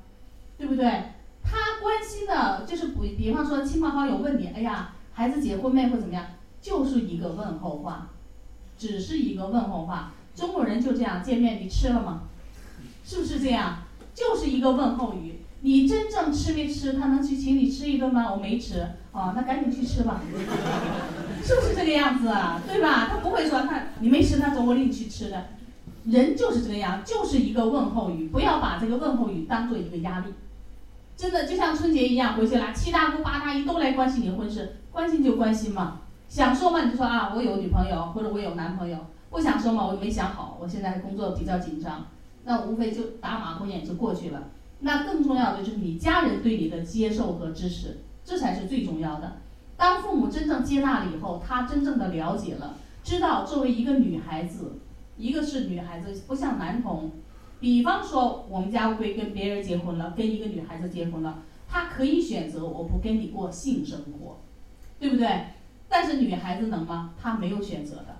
[0.59, 0.85] 对不对？
[1.42, 6.27] 他关心的就是比比方说亲朋好友问你：‘哎呀，孩子结婚没或怎么样？’
[6.61, 8.11] 就是一个问候话，
[8.77, 10.12] 只是一个问候话。
[10.37, 12.22] 中国人就这样见面，你吃了吗？
[13.05, 13.79] 是不是这样？
[14.14, 16.92] 就是一个问候语。”你真正吃没吃？
[16.92, 18.31] 他能去请你吃一顿吗？
[18.31, 20.20] 我没吃，哦，那赶紧去吃吧，
[21.42, 22.61] 是不是这个样子啊？
[22.68, 23.09] 对吧？
[23.11, 25.46] 他不会说他你没吃，那走，我领你去吃的。
[26.05, 30.35] 人就是这样，就是一个问候语，不要把这个问候语当做一个压力。
[31.16, 36.03] 真的就像春节一样，回去了，七大姑八大姨都来关心你婚事，关心就关心嘛。
[36.29, 38.99] 想说嘛你就说啊，我有女朋友或者我有男朋友。
[39.37, 42.07] 不想说嘛，我没想好，我现在工作比较紧张，
[42.44, 44.44] 那无非就打马虎眼就过去了。
[44.81, 49.37] 那更重要的就是你家人对你的接受和支持，这才是最重要的。
[49.77, 54.79] 当父母真正接纳了以后，他真正的了解了，知道作为一个女孩子，
[55.18, 57.11] 一个是女孩子不像男童，
[57.61, 64.38] 比方说我们家乌龟跟别人结婚了，跟一个女孩子结婚了，他可以选择我不跟你过性生活，
[64.99, 65.29] 对不对？
[65.90, 67.12] 但是女孩子能吗？
[67.20, 68.15] 她没有选择的，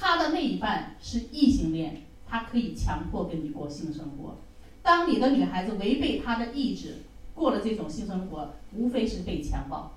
[0.00, 4.36] 她的那一半是异性恋，她可以强迫跟你过性生活。
[4.80, 6.98] 当你的女孩子违背她的意志
[7.34, 9.92] 过了这种性生活，无非是被强暴。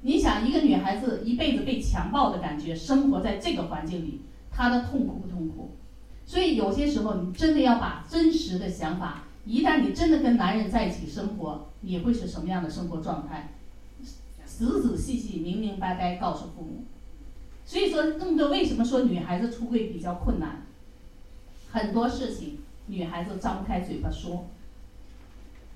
[0.00, 5.72] 你想，一个女孩子一辈子被强暴的感觉，生活在这个环境里，她的痛苦不痛苦？
[6.24, 13.50] 所以有些时候，你真的要把真实的想法，一旦你真的跟男人在一起生活，你会是什么样的生活状态？
[14.46, 16.84] 仔仔细细、明明白白告诉父母。
[17.64, 20.62] 所以说，那么多为什么说女孩子出柜比较困难？
[21.70, 22.58] 很多事情。
[22.86, 24.48] 女孩子张不开嘴巴说，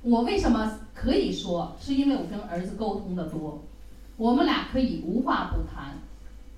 [0.02, 1.76] 我为什么可以说？
[1.80, 3.62] 是因为我跟儿子沟通的多，
[4.16, 5.98] 我们俩可以无话不谈。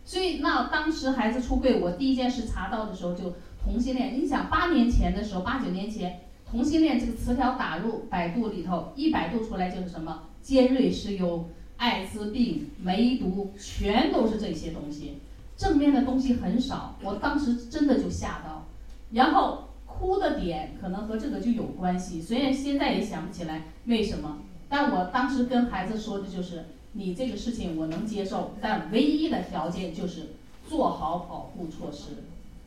[0.07, 4.19] 所以那当时孩子出柜，我第一件事查到的时候就同性恋。
[4.19, 11.45] 你想八年前的时候，八九年前同性恋这个词条打入百度里头，一百度出来就是什么尖锐湿疣、
[11.77, 15.19] 艾滋病、梅毒，全都是这些东西，
[15.57, 16.97] 正面的东西很少。
[17.03, 18.67] 我当时真的就吓到，
[19.13, 19.63] 然后。
[19.99, 30.35] 哭的点可能和这个就有关系，虽然现在也想不起来为什么，但我当时跟孩子说的就是，你这个事情我能接受，但唯一的条件就是
[30.69, 32.25] 做好保护措施，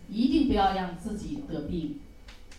[0.09, 1.99] 一定不要让自己得病，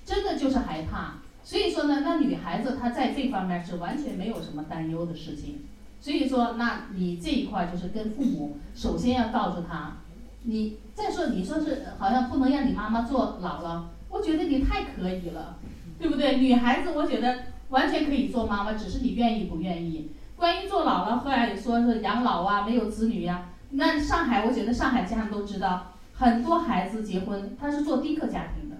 [0.07, 1.15] 真的就是害怕。
[1.43, 5.63] 所以说呢，那女孩子她在这方面是完全没有什么担忧的事情。
[6.01, 9.99] 所以说，那你这一块就是跟父母首先要告诉他，
[10.45, 13.83] 你再说你说是好像不能让你妈妈做姥姥。
[14.09, 15.59] 我觉得你太可以了，
[15.99, 16.39] 对不对？
[16.39, 20.11] 女孩子，我觉得完全可以做妈妈，只是你愿意不愿意。
[20.37, 23.51] 关于做姥姥，后来也说是养老啊，没有子女呀。
[23.71, 28.77] 那上海，我觉得上海家长都知道，很多孩子结婚他是做丁克家庭的，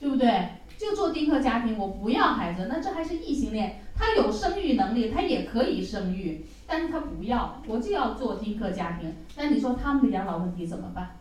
[0.00, 0.48] 对不对？
[0.76, 9.14] 就做丁克家庭，我不要孩子，那这还是异性恋，他有生育能力，他也可以生育，但是他不要，我就要做丁克家庭。
[9.36, 11.16] 那你说他们的养老问题怎么办？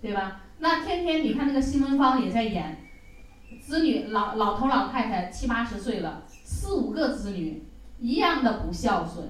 [0.00, 0.42] 对吧？
[0.58, 2.78] 那天天你看那个新闻方也在演。
[3.60, 7.64] 子女老老头老太太七八十岁了，四五个子女
[7.98, 9.26] 一样的不孝顺，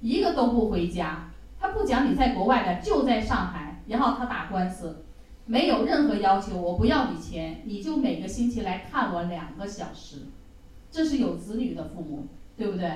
[0.00, 1.30] 一个都不回家。
[1.58, 5.04] 他不讲你在国外的，就在上海，然后他打官司，
[5.46, 10.26] 没有任何要求，我不要你钱，你就每个星期来看我两个小时。
[10.90, 12.90] 这是有子女的父母，对不对？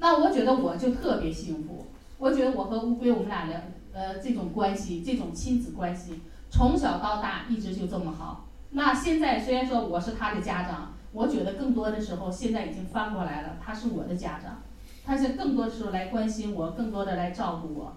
[0.00, 1.86] 那我觉得我就特别幸福。
[2.18, 8.46] 我觉得我和乌龟我们俩的呃这种关系，这种亲子关系，从小到大一直就这么好。
[8.70, 14.62] 那现在虽然说我是他的家长，我觉得更多的时候现在已经翻过来了，他是我的家长，
[15.04, 17.94] 他是更多的时候来关心我，更多的来照顾我，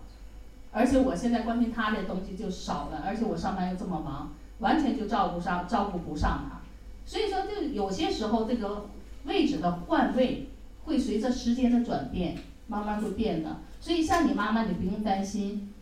[0.71, 6.61] 而且我现在关心他的东西就少了，而且我上班又这么忙，完全就照顾上照顾不上他，
[7.05, 8.85] 所以说就有些时候这个
[9.25, 10.49] 位置的换位
[10.85, 15.73] 会随着时间的转变慢慢会变的，所以像你妈妈你不用担心，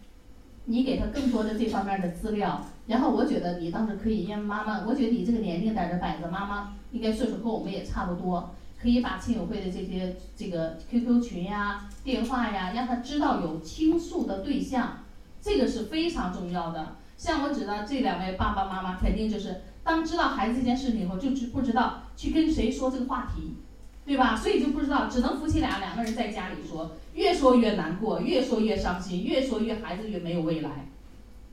[0.65, 2.65] 你给他更多的这方面的资料。
[2.87, 14.99] 然后我觉得你倒是可以，因为妈妈，我觉得你这个年龄在这摆着，妈妈应该岁数跟我们也差不多，可以把亲友会的这些这个 QQ 群呀、电话呀，让他知道有倾诉的对象，
[15.39, 16.95] 这个是非常重要的。
[17.15, 23.53] 像我知道这两位爸爸妈妈，肯定就是当知道孩子这件事情以后，就知不知道去跟谁说这个话题，
[24.05, 24.35] 对吧？
[24.35, 30.87] 所以就不知道，只能夫妻俩两个人在家里说，越说越难过，越说越伤心，越说越孩子越没有未来。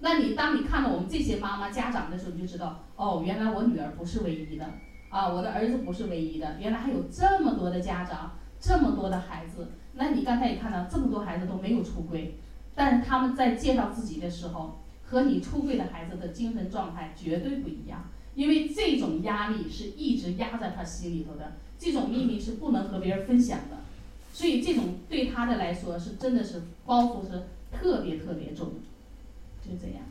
[0.01, 4.65] 那你当你看到我们这些妈妈家长的时候，你就知道，哦，原来我女儿不是唯一的，
[5.09, 9.69] 啊，我的儿子不是唯一的，原来还有这么多的家长，这么多的孩子。
[9.95, 12.39] 那你刚才也看到，这么多孩子都没有出柜，
[12.75, 18.05] 但是他们在介绍自己的时候，和你出柜的孩子的精神状态绝对不一样，
[18.37, 23.79] 因为这种压力是一直压在他心里头的，这种秘密是不能和别人分享的，
[24.33, 28.73] 所以这种对他的来说是真的是包袱是特别特别重。
[29.63, 30.03] 就这样，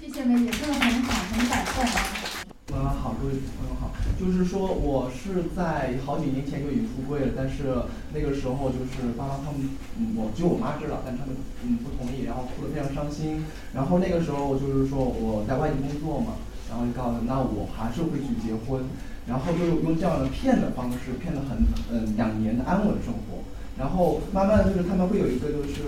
[0.00, 2.46] 谢谢梅姐，真的很好，很感动啊。
[2.72, 7.76] 呃，好，各位朋友好，就是说我是在好几年前就已经出柜了，但是
[8.12, 13.44] 那个时候就是爸妈他们，嗯，我只有我妈知道，但他们嗯不同意，然后哭得非常伤心。
[13.72, 16.34] 然后那个时候就是说我在外地工作嘛，
[16.68, 18.82] 然后就告诉他，那我还是会去结婚，
[19.26, 21.58] 然后就用这样的骗的方式骗了很
[21.92, 23.42] 嗯两年的安稳生活，
[23.78, 25.82] 然后慢慢的就是他们会有一个就是。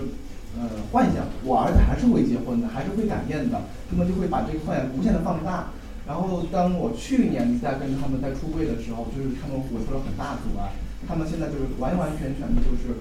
[0.57, 5.69] 呃，幻想我儿子还是会结婚的，还是会改变的，他们就会把这个幻想无限的放大。
[6.07, 10.73] 然后当我去年在跟他们在出柜的时候，就是他们我出了很大阻碍，
[11.07, 12.97] 他们现在就是完完全全的就是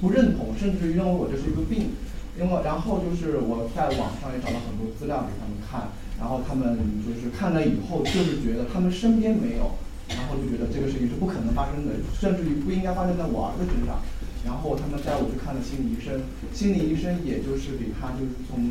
[0.00, 1.92] 不认同，甚至于认为我这是一个病。
[2.40, 9.76] 因为然后就是我在网上也找了很多资料给他们看，然后他们就是看了以后就是觉得他们身边没有，
[10.08, 14.00] 然后就觉得这个事情是不可能发生的，甚至于不应该发生在我儿子身上。
[14.46, 16.22] 然后他们带我去看了心理医生，
[16.54, 18.62] 心理医生也就是给他就是从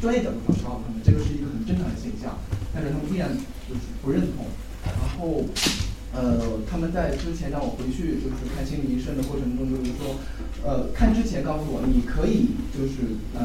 [0.00, 2.32] 专业角度上告诉他们这个是一个很正常的现象，
[2.72, 3.28] 但是他们依然
[3.68, 4.48] 就是不认同。
[4.88, 5.44] 然后，
[6.16, 10.16] 呃，他们在之前让我回去就是看心理医生的过程中，就是说，
[10.64, 13.44] 呃，看之前告诉我你可以就是呃，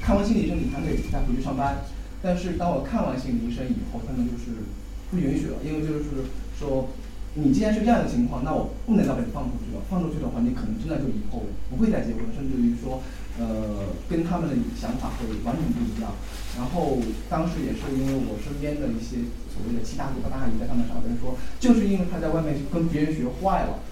[0.00, 1.84] 看完心理医生你还可以再回去上班，
[2.26, 4.66] 但是当我看完心理医生以后，他们就是
[5.12, 6.10] 不允许了，因为就是
[6.58, 6.90] 说。
[7.36, 9.84] 你既然是这样的情况，那我不能再把你放出去了。
[9.92, 13.04] 放出去的话，你可能真的就以后不会再结婚，甚至于说，
[13.36, 16.16] 呃，跟他们的想法会完全不一样。
[16.56, 16.96] 然后
[17.28, 23.84] 当时也是因为我身边的一些所谓的七大姑八大姨在他们上边说，就是因为他在外面跟别人学坏了，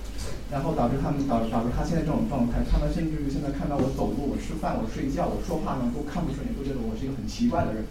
[0.49, 2.64] 然后导致他们导导致他现在这种状态。
[2.64, 7.85] 他们甚至于现在看到我走路、我吃饭、我睡觉、我说话呢，都看不顺眼，都觉得我是一个很奇怪的人。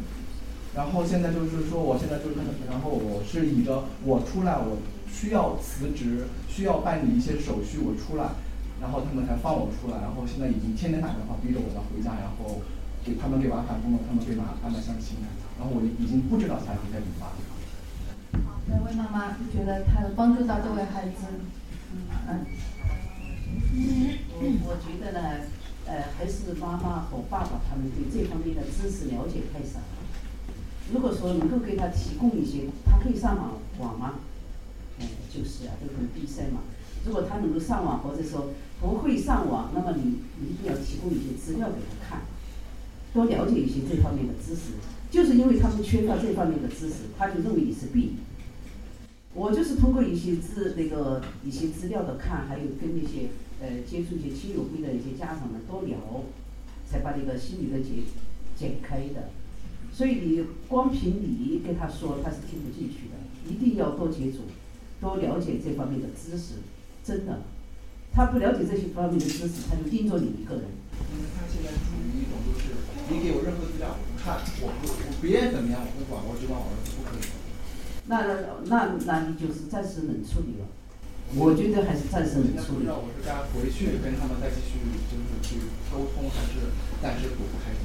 [0.76, 2.36] 然后现在就是说，我现在就是，
[2.70, 4.78] 然后我是以着我出来我。
[5.14, 8.34] 需要辞职，需要办理一些手续，我出来，
[8.82, 10.02] 然后他们才放我出来。
[10.02, 12.66] 然后现在已经天天打电话逼着我要回家，然后
[13.06, 15.22] 给他们给我安排工作，他们给马安排相亲，
[15.62, 17.30] 然后我已经不知道下一步该怎么办。
[18.42, 21.30] 好，两位妈妈觉得他帮助到这位孩子，
[21.94, 22.50] 嗯，
[24.66, 25.46] 我觉得呢，
[25.86, 29.78] 呃，还是妈妈和爸爸他们对这方面的知识了解太少。
[30.92, 34.16] 如果说能够给他提供一些，他可以上网网吗？
[35.00, 36.62] 哎，就是啊，都很闭塞嘛。
[37.06, 42.22] 如果他能够上网，或者说不会上网，那么你一定要提供一些资料给他看，
[43.14, 44.74] 多了解一些这方面的知识。
[45.10, 48.16] 就是因为他们缺乏这方面的知识，他就认为你是弊。
[49.34, 53.30] 我就是通过一些资那个一些资料的看，还有跟那些
[53.62, 55.98] 呃接触一些亲友会的一些家长们多聊，
[56.90, 58.04] 才把这个心理的结
[58.56, 59.30] 解开的。
[59.94, 63.16] 所以你光凭你跟他说，他是听不进去的，
[63.48, 64.40] 一定要多接触。
[65.00, 66.64] 多了解这方面的知识，
[67.04, 67.42] 真的，
[68.12, 70.64] 他不了解这些方面的知识，他就盯着你一个人。
[71.12, 72.74] 因为他现在处于一种就是，
[73.12, 77.28] 你给我任何资料我不看，我不我别人怎么样我不管，我只管我儿子不可以。
[78.08, 80.66] 那那那你就是暂时冷处理了，
[81.36, 82.82] 我觉得还是暂时冷处理。
[82.82, 84.80] 不知道我是该回去跟他们再继续
[85.12, 86.72] 就是去沟通，还是
[87.04, 87.84] 暂时躲不开这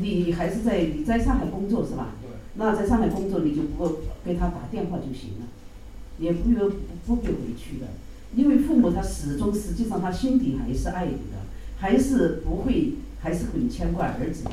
[0.00, 2.14] 你还是在你在上海工作是吧？
[2.54, 5.46] 那在上海工作你就不给他打电话就行了。
[6.18, 6.68] 也不用
[7.06, 7.86] 不必回去的，
[8.34, 11.38] 因为父母他始终实际上他心底还是爱你的，
[11.76, 14.50] 还是不会还是很牵挂儿子的。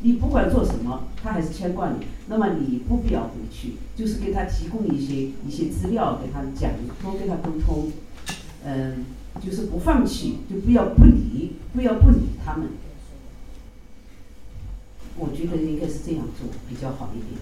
[0.00, 2.06] 你不管做什么，他还是牵挂你。
[2.28, 6.70] 那么你不必要回去，就是给他提供一些一些资料，给他讲，
[7.02, 7.92] 多跟他沟通。
[8.64, 9.04] 嗯，
[9.44, 12.68] 就是不放弃，就不要不理，不要不理他们。
[15.16, 17.38] 我觉得应该是这样做比较好一点，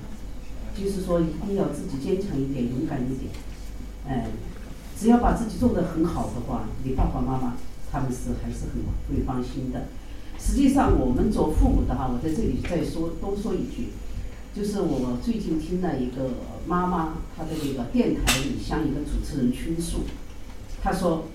[0.75, 3.31] 就是说一定要自己坚强一点，勇敢一点。
[4.07, 4.27] 哎，
[4.99, 7.57] 只要把自己做得很好的话，你爸爸妈妈
[7.93, 9.87] 他们是还是很会放心的。
[10.39, 13.89] 实际上，我们做父母的哈，我在这里再说多说一句，
[14.55, 16.31] 就是我最近听了一个
[16.66, 19.99] 妈妈，她的那个电台里向一个主持人倾诉，
[20.83, 21.27] 她说：“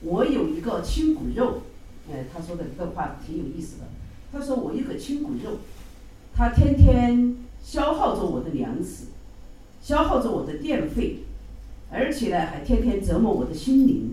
[0.00, 1.62] 我有一个亲骨肉，
[2.10, 3.84] 哎，她说的这个话挺有意思的。
[4.32, 5.58] 他说我一个亲骨肉，
[6.34, 9.04] 他天天消耗着我的粮食，
[9.82, 11.18] 消耗着我的电费，
[11.90, 14.12] 而且呢还天天折磨我的心灵。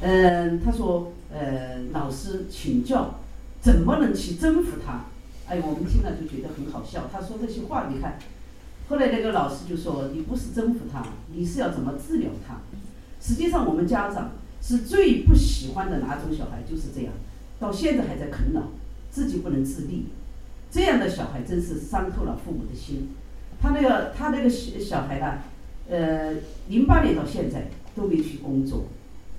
[0.00, 3.14] 嗯，他说，呃，老师请教，
[3.60, 5.06] 怎么能去征服他？”
[5.48, 7.10] 哎，我们听了就觉得很好笑。
[7.12, 8.18] 他说这些话，你看，
[8.88, 12.60] 后来那个老师就说：“你不是征服他，你是要怎么治疗他？”
[13.20, 14.30] 实际上，我们家长
[14.62, 17.12] 是最不喜欢的哪种小孩，就是这样，
[17.60, 18.62] 到现在还在啃老，
[19.12, 20.06] 自己不能自立，
[20.70, 23.10] 这样的小孩真是伤透了父母的心。
[23.60, 25.38] 他那个他那个小小孩呢，
[25.88, 26.34] 呃，
[26.68, 28.86] 零八年到现在都没去工作。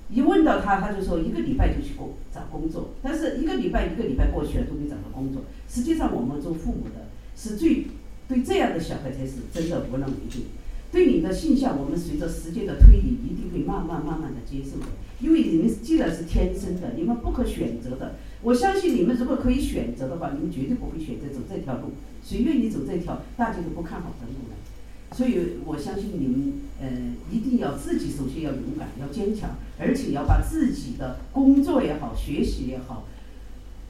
[0.08, 5.42] 一问到他，他就说一个礼拜就去工找工作，但是一个礼拜一个礼拜过去了都没找到工作。
[5.68, 7.88] 实际上，我们做父母的是最
[8.28, 10.46] 对这样的小孩才是真的无能为力。
[10.92, 14.86] 对你的性向，我们随着时间的推移，一定会慢慢慢慢的接受的。
[15.20, 18.14] 因为你们既然是天生的，你们不可选择的。
[18.44, 21.92] 我相信你们如果可以选择的话，你们绝对不会选择走这条路。
[22.22, 24.56] 谁愿意走这条大家都不看好的路呢？
[25.12, 26.88] 所以我相信你们，呃，
[27.32, 33.04] 一定要自己首先要勇敢，要坚强，而且要把自己的工作也好，学习也好，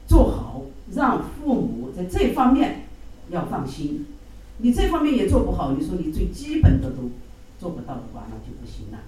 [0.07, 2.85] 做好，让父母在这方面
[3.29, 4.05] 要放心。
[4.59, 7.11] 你这方面也做不好，你说你最基本的都
[7.59, 8.99] 做不到的话，那就不行了。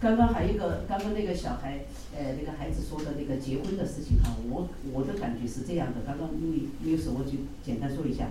[0.00, 1.80] 刚刚还有一个，刚刚那个小孩，
[2.16, 5.94] 呃，那个孩子说的那个结婚的事情哈，我我的感觉是这样的。
[6.06, 7.32] 刚刚因为没有时候就
[7.64, 8.26] 简单说一下。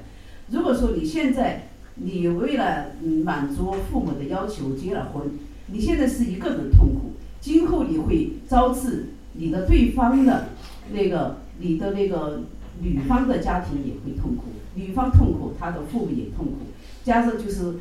[0.50, 2.92] 如果说你现在，你为了
[3.26, 5.30] 满足父母的要求结了婚，
[5.68, 7.12] 你现在是一个人痛苦，
[7.42, 10.50] 今后你会招致你的对方的
[10.94, 12.44] 那个你的那个
[12.80, 14.44] 女方的家庭也会痛苦，
[14.76, 16.60] 女方痛苦，她的父母也痛苦，
[17.04, 17.74] 加上就是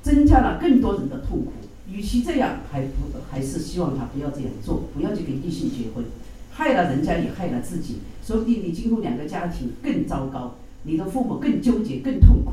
[0.00, 1.52] 增加了更多人的痛苦。
[1.90, 6.04] 与其这样，还不还是希望他不要这样做，不要去跟异性结婚，
[6.50, 12.52] 害了人家也害了自己，说不定你今后两个家庭更糟糕，你的父母更纠结更痛苦。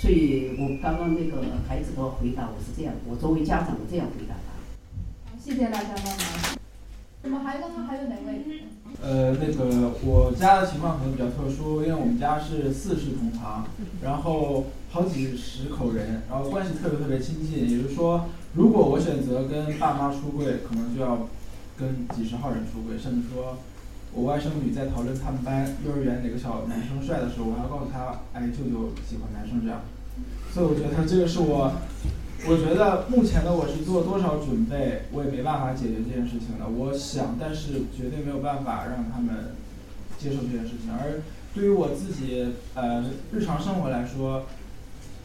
[0.00, 5.30] 所以我刚刚那个孩子的回答我是这样，我作为家长我这样回答他。
[5.30, 6.58] 好，谢谢大家帮忙。
[7.20, 8.62] 那么还刚刚还有哪位？
[9.02, 13.66] 呃，那个我家的情况可能比较特殊，因为我们家是四世同堂，
[14.02, 17.68] 然后好几十口人，然后关系特别特别亲近。
[17.68, 18.28] 也就是说，
[18.58, 21.28] 如果我选择跟爸妈出柜，可能就要
[21.78, 23.56] 跟几十号人出柜，甚至说。
[24.10, 29.82] 我外甥女在讨论他们班幼儿园哪个小男生帅的时候，我还要告诉她，哎，舅舅喜欢男生这样。
[30.50, 31.70] 所以我觉得这个是我，
[32.48, 36.66] 我觉得目前的我是做多少准备，我也没办法解决这件事情的。
[36.66, 39.54] 我想，但是绝对没有办法让他们
[40.18, 40.90] 接受这件事情。
[40.90, 41.20] 而
[41.54, 44.46] 对于我自己，呃，日常生活来说，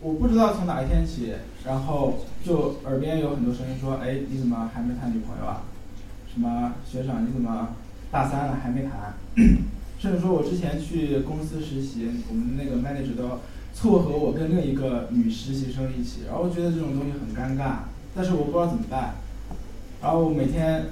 [0.03, 1.33] 我不知道从哪一天起，
[1.65, 5.63] 然后就耳边有很多声音说，哎，你怎么还没谈女朋友啊？
[6.31, 7.69] 什么学长，你怎么？
[8.11, 9.13] 大三了还没谈，
[9.97, 13.39] 甚至说我之前去公司实习，我们那个 manager 都
[13.73, 17.77] 撮合我跟另一个女实习生一起，然后我觉得这种东西很尴尬，
[18.13, 19.15] 但是我不知道怎么办，
[20.01, 20.87] 然后我每天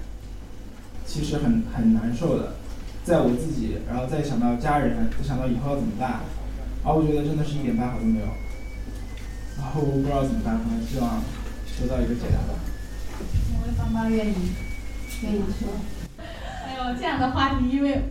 [1.05, 2.53] 其实很很难受的，
[3.03, 6.21] 在我自己，然后再想到家人，再想到以后要怎么办，
[6.83, 8.25] 然后我觉得真的是一点办法都没有，
[9.61, 11.21] 然后我不知道怎么办，可能希望
[11.79, 12.59] 得到一个解答吧。
[13.53, 14.35] 哪位妈妈愿意
[15.21, 15.69] 愿意说？
[16.65, 18.09] 哎呦这样的话题，因为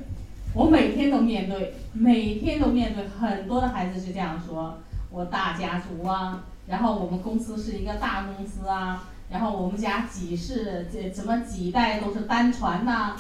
[0.55, 4.79] 我每天都面对，每天都面对很多的孩子是这样说：
[5.11, 13.17] 我大家族啊，然后我们公司是一个大公司啊，然后我们家几世这怎么几代都是单传呐，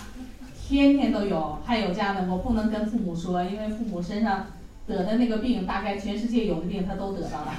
[0.56, 1.58] 天天都有。
[1.64, 4.46] 还有这样的，我不能跟父母说，因为父母身上
[4.90, 7.52] 得的那个病，大概全世界有的病他都得到了，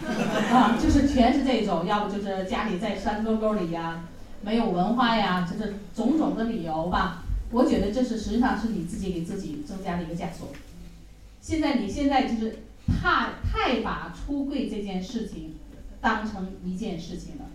[0.52, 4.08] 啊，就是全是这种，要不就是家里在山沟沟里呀，
[4.44, 7.24] 没有文化呀，就是种种的理由吧。
[7.50, 10.50] 我觉得这是实际上是你自己给自己增加了一个枷锁。
[11.42, 15.56] 现在你现在就是太太把出柜这件事情
[16.00, 17.46] 当成一件事情了。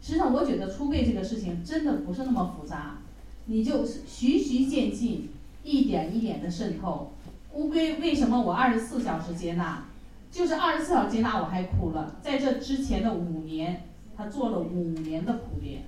[0.00, 2.98] 实际上，我觉得出柜这个事情真的不是那么复杂，
[3.46, 5.30] 你就循序渐进，
[5.62, 7.12] 一点一点的渗透。
[7.54, 9.84] 乌龟为什么我二十四小时接纳？
[10.30, 13.82] 就是二十四小时接纳我还哭了，在这之前的五年，
[14.16, 15.82] 他做了五年的铺垫。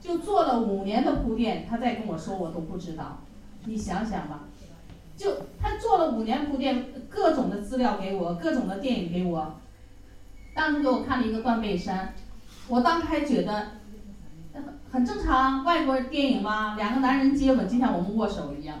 [0.00, 3.18] 就做了五年的铺垫，他再跟我说我都不知道，
[3.64, 4.44] 你想想吧，
[5.16, 9.56] 就他做了五年铺垫，各种的资料给我，各种的电影给我，
[10.54, 12.14] 当时给我看了一个断背山，
[12.68, 13.72] 我当时还觉得
[14.92, 18.78] 很正常，外国电影嘛，两个男人接吻就像我们握手一样，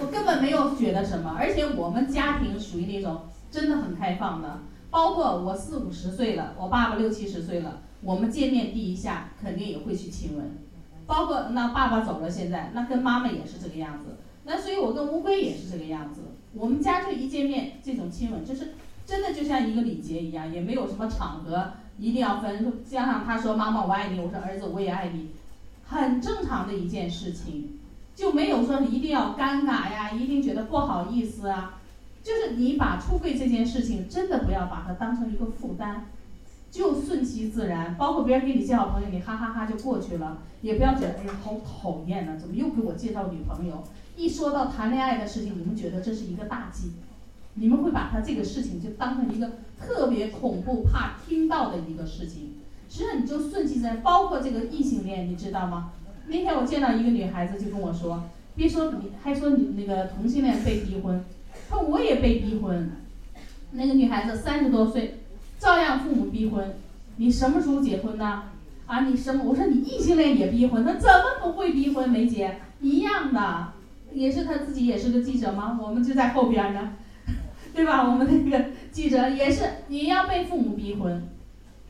[0.00, 10.58] 我根本没有觉得什么，而且我们家庭属于那种真的很开放的，包括我四五十岁了，我爸爸六七十岁了，我们见面第一下肯定也会去亲吻。
[11.06, 14.16] 包括那爸爸走了，现在那跟妈妈也是这个样子。
[14.44, 16.20] 那所以我跟乌龟也是这个样子。
[16.54, 18.74] 我们家就一见面，这种亲吻就是
[19.06, 22.82] 真的就像一个礼节一样，也没有什么场合一定要分。
[22.84, 25.30] 加上他说妈妈我爱你，我说儿子我也爱你，
[25.84, 27.78] 很正常的一件事情，
[28.14, 31.78] 就没有说一定要尴尬呀，一定觉得不好意思啊。
[32.22, 36.02] 就是你把出柜这件事情，真的不要把它当成一个负担，
[36.70, 37.96] 就顺其自然。
[37.96, 43.82] 包括别人给你介绍朋友，你哈哈哈就过去了，也不要觉得哎呀好讨厌呢，怎么又给我介绍女朋友？
[44.16, 46.92] 一说到谈恋爱的事情，你们觉得这是一个大忌，
[47.54, 49.50] 你们会把他这个事情就当成一个
[49.80, 52.54] 特别恐怖、怕听到的一个事情。
[52.88, 55.92] 实际上你就顺其自然，包括这个异性恋，你知道吗？
[56.32, 58.24] 那天我见到一个女孩子就跟我说，
[58.56, 61.22] 别说你还说你那个同性恋被逼婚。
[61.68, 62.90] 说我也被逼婚，
[63.72, 65.18] 那个女孩子三十多岁，
[65.58, 66.74] 照样父母逼婚。
[67.16, 68.44] 你什么时候结婚呢？
[68.86, 69.44] 啊，你什么？
[69.44, 72.08] 我说你异性恋也逼婚，那怎么不会逼婚？
[72.08, 73.72] 梅姐一样的，
[74.14, 75.78] 也是他自己也是个记者吗？
[75.82, 76.94] 我们就在后边呢，
[77.74, 78.08] 对吧？
[78.08, 81.22] 我们那个记者也是也要被父母逼婚，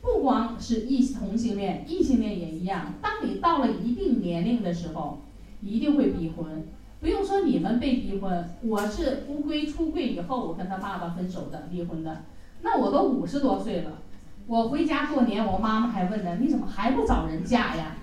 [0.03, 2.95] 不光是异同性恋，异性恋也一样。
[3.01, 5.21] 当你到了一定年龄的时候，
[5.61, 6.67] 一定会逼婚。
[6.99, 12.23] 不用说你们被逼婚，我是乌龟出柜以后，我跟他爸爸分手的，离婚的。
[12.61, 13.99] 那我都五十多岁了，
[14.45, 17.95] 我回家过年，我妈妈还问呢，你怎么还不找人嫁呀？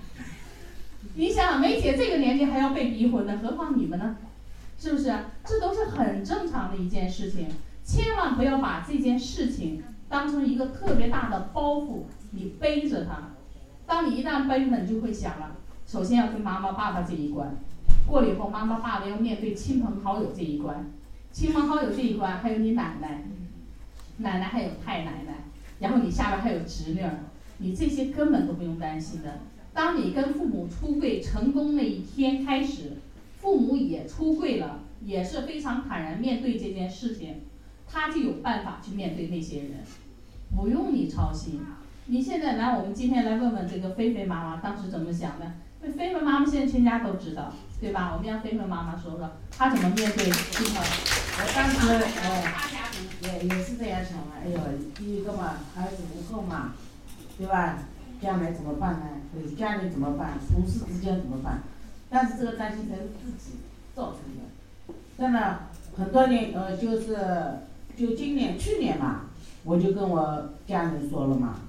[1.13, 4.17] 你想想，梅姐这个年纪还要被逼婚呢，何况你们呢？
[4.79, 5.15] 是不是？
[5.45, 7.47] 这都是很正常的一件事情，
[7.83, 12.01] 千万不要把这件事情当成一个特别大的包袱，
[12.31, 13.29] 你背着它。
[13.87, 15.55] 当你一旦背了，你就会想了，
[15.87, 17.55] 首先要跟妈妈、爸爸这一关。
[18.05, 20.91] 过了以后，妈妈、爸爸要面对亲朋好友这一关，
[21.31, 23.23] 亲朋好友这一关，还有你奶奶，
[24.17, 25.45] 奶奶还有太奶奶，
[25.79, 27.19] 然后你下边还有侄女儿，
[27.59, 29.39] 你这些根本都不用担心的。
[29.73, 32.97] 当你跟父母出柜成功那一天开始，
[33.37, 37.41] 父母也出柜了，也是非常坦然面对这件事情，
[37.91, 39.71] 他就有办法去面对那些人，
[40.55, 41.61] 不用你操心。
[42.05, 45.51] 你现在来，我们今天来问问这个菲菲妈妈当时怎么想的？
[45.81, 47.53] 那菲菲妈妈现在全家都知道。
[47.81, 48.11] 对吧？
[48.13, 49.27] 我们让菲菲妈妈说说，
[49.57, 50.79] 她怎么面对这个？
[51.33, 51.89] 我当时
[52.21, 52.29] 呃，
[53.23, 54.37] 也也是这样想的。
[54.39, 54.59] 哎呦，
[54.93, 56.75] 第一个嘛，儿子不够嘛，
[57.39, 57.79] 对吧？
[58.21, 59.05] 将来怎么办呢？
[59.33, 60.37] 呃，家里怎么办？
[60.53, 61.63] 同事之间怎么办？
[62.07, 63.57] 但是这个担心才是自己
[63.95, 64.93] 造成的。
[65.17, 65.61] 真的，
[65.97, 67.17] 很多年呃，就是
[68.01, 69.25] 就今年去年嘛，
[69.63, 71.59] 我就跟我家人说了嘛，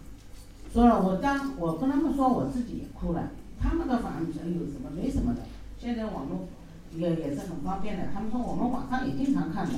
[0.73, 3.29] 说了我当我跟他们说，我自己也哭了。
[3.61, 4.89] 他们的反应说有什么？
[4.97, 5.43] 没什么的。
[5.79, 6.49] 现在网络
[6.97, 9.75] 也也是很方便的，他们说我们网上也经常看的，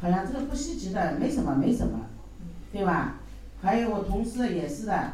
[0.00, 2.06] 好像这个不稀奇的，没什么没什么，
[2.72, 3.16] 对吧？
[3.60, 5.12] 还有我同事也是的，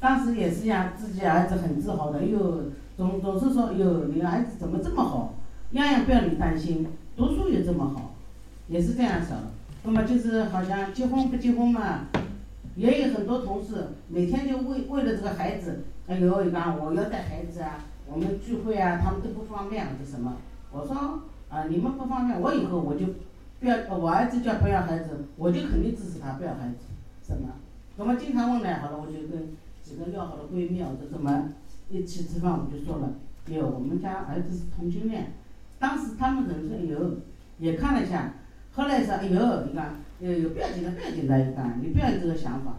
[0.00, 2.64] 当时也是讲自己儿子很自豪的，哟，
[2.96, 5.34] 总总是说哟，你儿子怎么这么好，
[5.70, 8.16] 样样不要你担心，读书也这么好，
[8.66, 9.44] 也是这样想的。
[9.84, 12.06] 那么就是好像结婚不结婚嘛，
[12.76, 17.78] 也有很多同事每天就为为了这个孩子，哎呦，你看我要带孩子啊。
[18.06, 20.36] 我们聚会啊，他们都不方便，这什么？
[20.70, 23.06] 我说啊，你们不方便，我以后我就
[23.58, 26.76] 不要，我儿子叫不要孩子，我就肯定支持他不要孩子，
[27.26, 27.48] 什么？
[27.96, 31.48] 我们经常问呢，好了，我就跟几个要好的闺蜜啊，这什么
[31.88, 33.14] 一起吃饭，我就说了，
[33.46, 35.32] 有我们家儿子是同性恋，
[35.78, 37.16] 当时他们人说有，
[37.58, 38.34] 也看了一下，
[38.74, 42.76] 后来说哎呦，你看，有有不要紧的，不要紧的，你看，你不要有这个想法，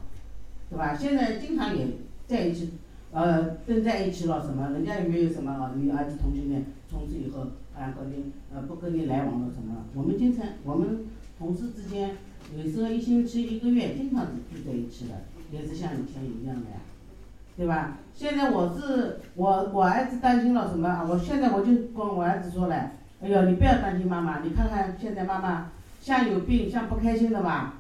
[0.70, 0.96] 对吧？
[0.96, 1.88] 现在经常也
[2.28, 2.74] 在一起。
[3.12, 4.72] 呃，跟在一起了什么？
[4.72, 7.41] 人家也没有什么，你儿子同性恋，从此以后
[7.78, 9.86] 啊和你呃不跟你来往了什么？
[9.94, 11.06] 我们经常我们
[11.38, 12.18] 同事之间
[12.58, 15.14] 有时候一星期一个月经常是聚在一起的，
[15.52, 16.78] 也是像以前一样的呀，
[17.56, 18.00] 对吧？
[18.16, 21.06] 现在我是我我儿子担心了什么？
[21.08, 25.70] 我现在我就跟我儿子说了，哎呦你不要担心妈妈，你看看现在妈妈
[26.04, 27.76] 像有病像不开心的吧，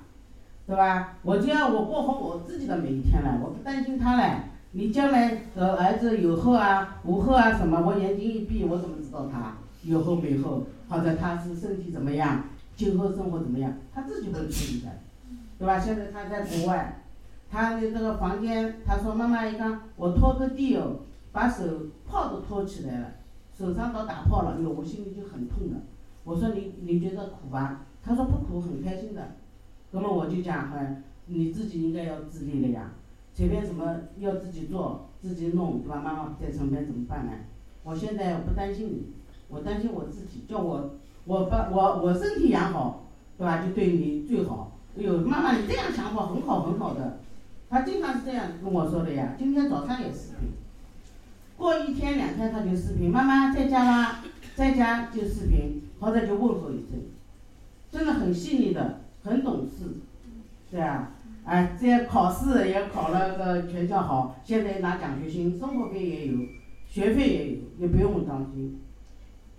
[0.65, 1.17] 对吧？
[1.23, 4.43] 我就要我过好我自己的每一天了，我不担心他嘞。
[4.71, 7.81] 你将来的儿子有后啊无后啊什么？
[7.85, 10.63] 我眼睛一闭，我怎么知道他有后没后？
[10.87, 12.45] 或者他是身体怎么样，
[12.77, 13.73] 今后生活怎么样？
[13.93, 14.87] 他自己会处理的，
[15.59, 15.77] 对吧？
[15.77, 17.03] 现在他在国外，
[17.51, 21.01] 他的这个房间，他说妈妈一看我拖个地哦，
[21.33, 21.65] 把手
[22.07, 23.07] 泡都拖起来了，
[23.59, 25.81] 手上都打泡了，哟，我心里就很痛了。
[26.23, 27.81] 我说你你觉得苦吧？
[28.05, 29.35] 他说不苦，很开心的。
[29.91, 32.91] 那么我就讲，哎，你自己应该要自立的呀。
[33.33, 36.01] 前面什么要自己做，自己弄，对吧？
[36.03, 37.31] 妈妈在身边怎么办呢？
[37.83, 39.13] 我现在不担心你，
[39.49, 40.95] 我担心我自己，叫我
[41.25, 43.05] 我把我我身体养好，
[43.37, 43.65] 对吧？
[43.65, 44.71] 就对你最好。
[44.97, 47.19] 哎呦，妈妈你这样想法很好很好的，
[47.69, 49.35] 他经常是这样跟我说的呀。
[49.37, 50.51] 今天早上也视频，
[51.57, 54.19] 过一天两天他就视频，妈妈在家吗，
[54.55, 56.99] 在家就视频，或者就问候一声，
[57.93, 59.85] 真的很细腻的，很懂事，
[60.71, 61.11] 对啊，
[61.45, 66.39] 哎，这考试也考了个全校好，现在拿奖学金，生活费也有，
[66.89, 68.81] 学费也有，也不用担心，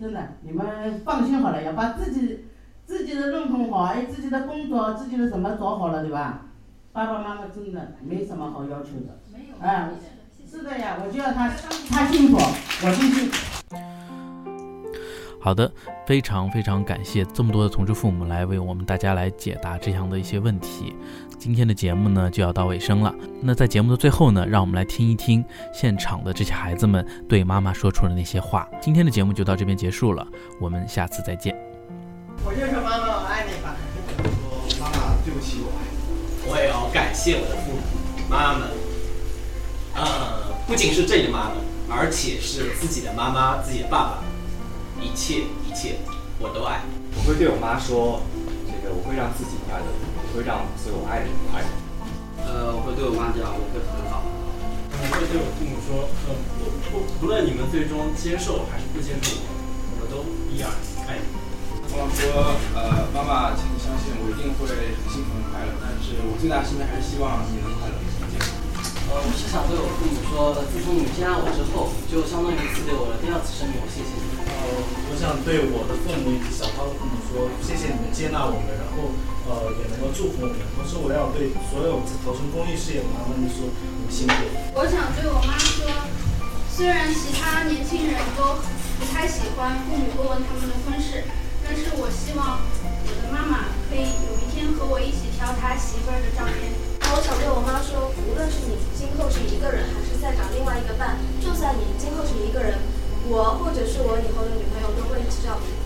[0.00, 2.46] 真的，你们放心好了，要把自己
[2.84, 6.46] 自己的认同好，哎，自己的工作，自己的什么找好了，对吧？
[6.92, 9.20] 爸爸妈妈真的没什么好要求的，
[9.60, 9.90] 哎，
[10.50, 11.48] 是的呀，我就要他
[11.88, 13.53] 他幸福，我就幸福。
[15.44, 15.70] 好的，
[16.06, 20.96] 非常非常感谢这么多的同志父母来为我们大家来解答这样的一些问题。
[21.38, 23.14] 今天的节目呢就要到尾声了。
[23.42, 28.66] 那在节目的最后呢，让我们来听一听现场的这些孩子们对妈妈说出的那些话。
[28.80, 30.26] 今天的节目就到这边结束了，
[30.58, 31.54] 我们下次再见。
[32.42, 33.76] 我就说妈妈，我爱你吧。
[34.70, 36.50] 说妈妈，对不起，我爱你。
[36.50, 37.80] 我也要感谢我的父母
[38.30, 38.68] 妈妈们，
[39.94, 44.24] 呃，不仅是这里的妈妈，而且是自己的妈妈、自己的爸爸，
[45.04, 46.00] 一切一切
[46.40, 46.80] 我都爱。
[47.14, 48.24] 我会对我妈说，
[48.64, 51.68] 这个我会让自己快乐，我会让所有爱的人快乐。
[52.40, 54.24] 呃，我会对我妈讲，我会很好。
[54.96, 60.72] 我会对我父母说，呃，不不，不论你们最终接受还是不接受我，我都依然
[61.06, 61.28] 爱你。
[61.92, 65.76] 我说，呃，妈妈，请你相信，我一定会很幸福很快乐。
[65.78, 67.94] 但是我最大心愿还是希望你能快乐、
[68.32, 68.48] 健康。
[69.10, 74.24] 呃，我是想对我父母说，自从你们接纳我之后，就相当于赐给我了第二次生命，我谢谢你。
[74.42, 74.52] 呃，
[75.08, 79.12] 我想对我的父母以及小涛的父母说，谢谢你们接纳我们，然后
[79.46, 80.56] 呃也能够祝福我们。
[80.74, 84.52] 同时，我要对所有投身公益事业的妈妈们说，你们辛苦了。
[84.76, 85.84] 我想对我妈说，
[86.72, 88.58] 虽然其他年轻人都
[88.98, 91.24] 不太喜欢父母过问他们的婚事。
[91.66, 96.93] 但是我希望我的妈妈可以有一天和我一起挑她媳妇儿的照片。
[97.14, 102.74] 那我想对我妈说，无论是你今后是一个人，还是再找另外一个伴，就算你今后是一个人，
[103.30, 105.78] 我或者是我以后的女朋友都会一起照顾你。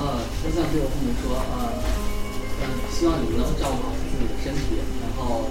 [0.00, 5.44] 呃，我想对我父母说，呃，呃，希望你们能照顾好自己的身体，然后，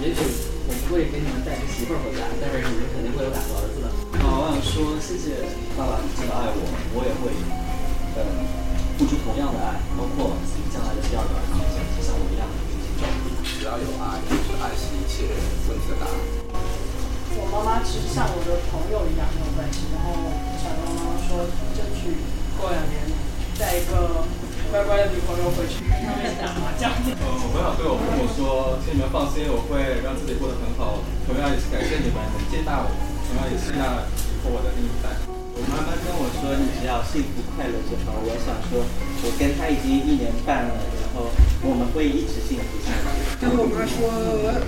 [0.00, 0.24] 也许
[0.64, 3.92] 我不会给你们带个媳妇儿回家，但是你们肯定会有两个儿子的。
[4.16, 5.44] 啊，我想说谢谢
[5.76, 6.64] 爸爸这么爱我，
[6.96, 7.28] 我也会，
[8.16, 8.24] 呃。
[8.98, 11.81] 付出同样的爱，包括自己将来的第二个儿子，
[13.62, 15.22] 只要有爱，就是爱是一切
[15.70, 16.18] 问题的答案。
[17.38, 20.18] 我妈妈其实像我的朋友一样很有关系，然后
[20.58, 22.26] 想跟妈妈说，争取
[22.58, 23.06] 过两年
[23.54, 24.26] 带一个
[24.74, 26.90] 乖乖的女朋友回去跟他们打麻将。
[26.90, 30.98] 呃，我想对我父母说，请你们放心，我会让自己过得很好。
[31.30, 32.90] 同样也是感谢你们能接纳我，
[33.30, 35.14] 同样也是那以后我的另一半。
[35.72, 38.84] 妈妈跟我说：“你只要幸福快乐就好。”我想说，
[39.24, 41.32] 我跟她已经一年半了，然后
[41.64, 43.40] 我们会一直幸福下去。
[43.40, 44.04] 跟我妈说：“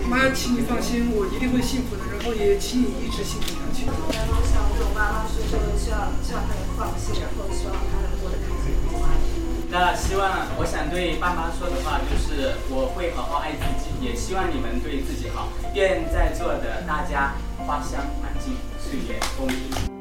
[0.09, 9.45] 妈，请你放心，我一定会幸福的，然后也请你一直幸福下去。”我想对我妈妈说，就希望希望她能放心，然后希望她能过得开心，快乐。
[9.69, 15.53] 那希望我想对爸妈说的话就是我会好好爱自己，也希望你们对自己好。
[15.75, 17.35] 愿在座的大家
[17.67, 19.94] 花香满径，岁月风平。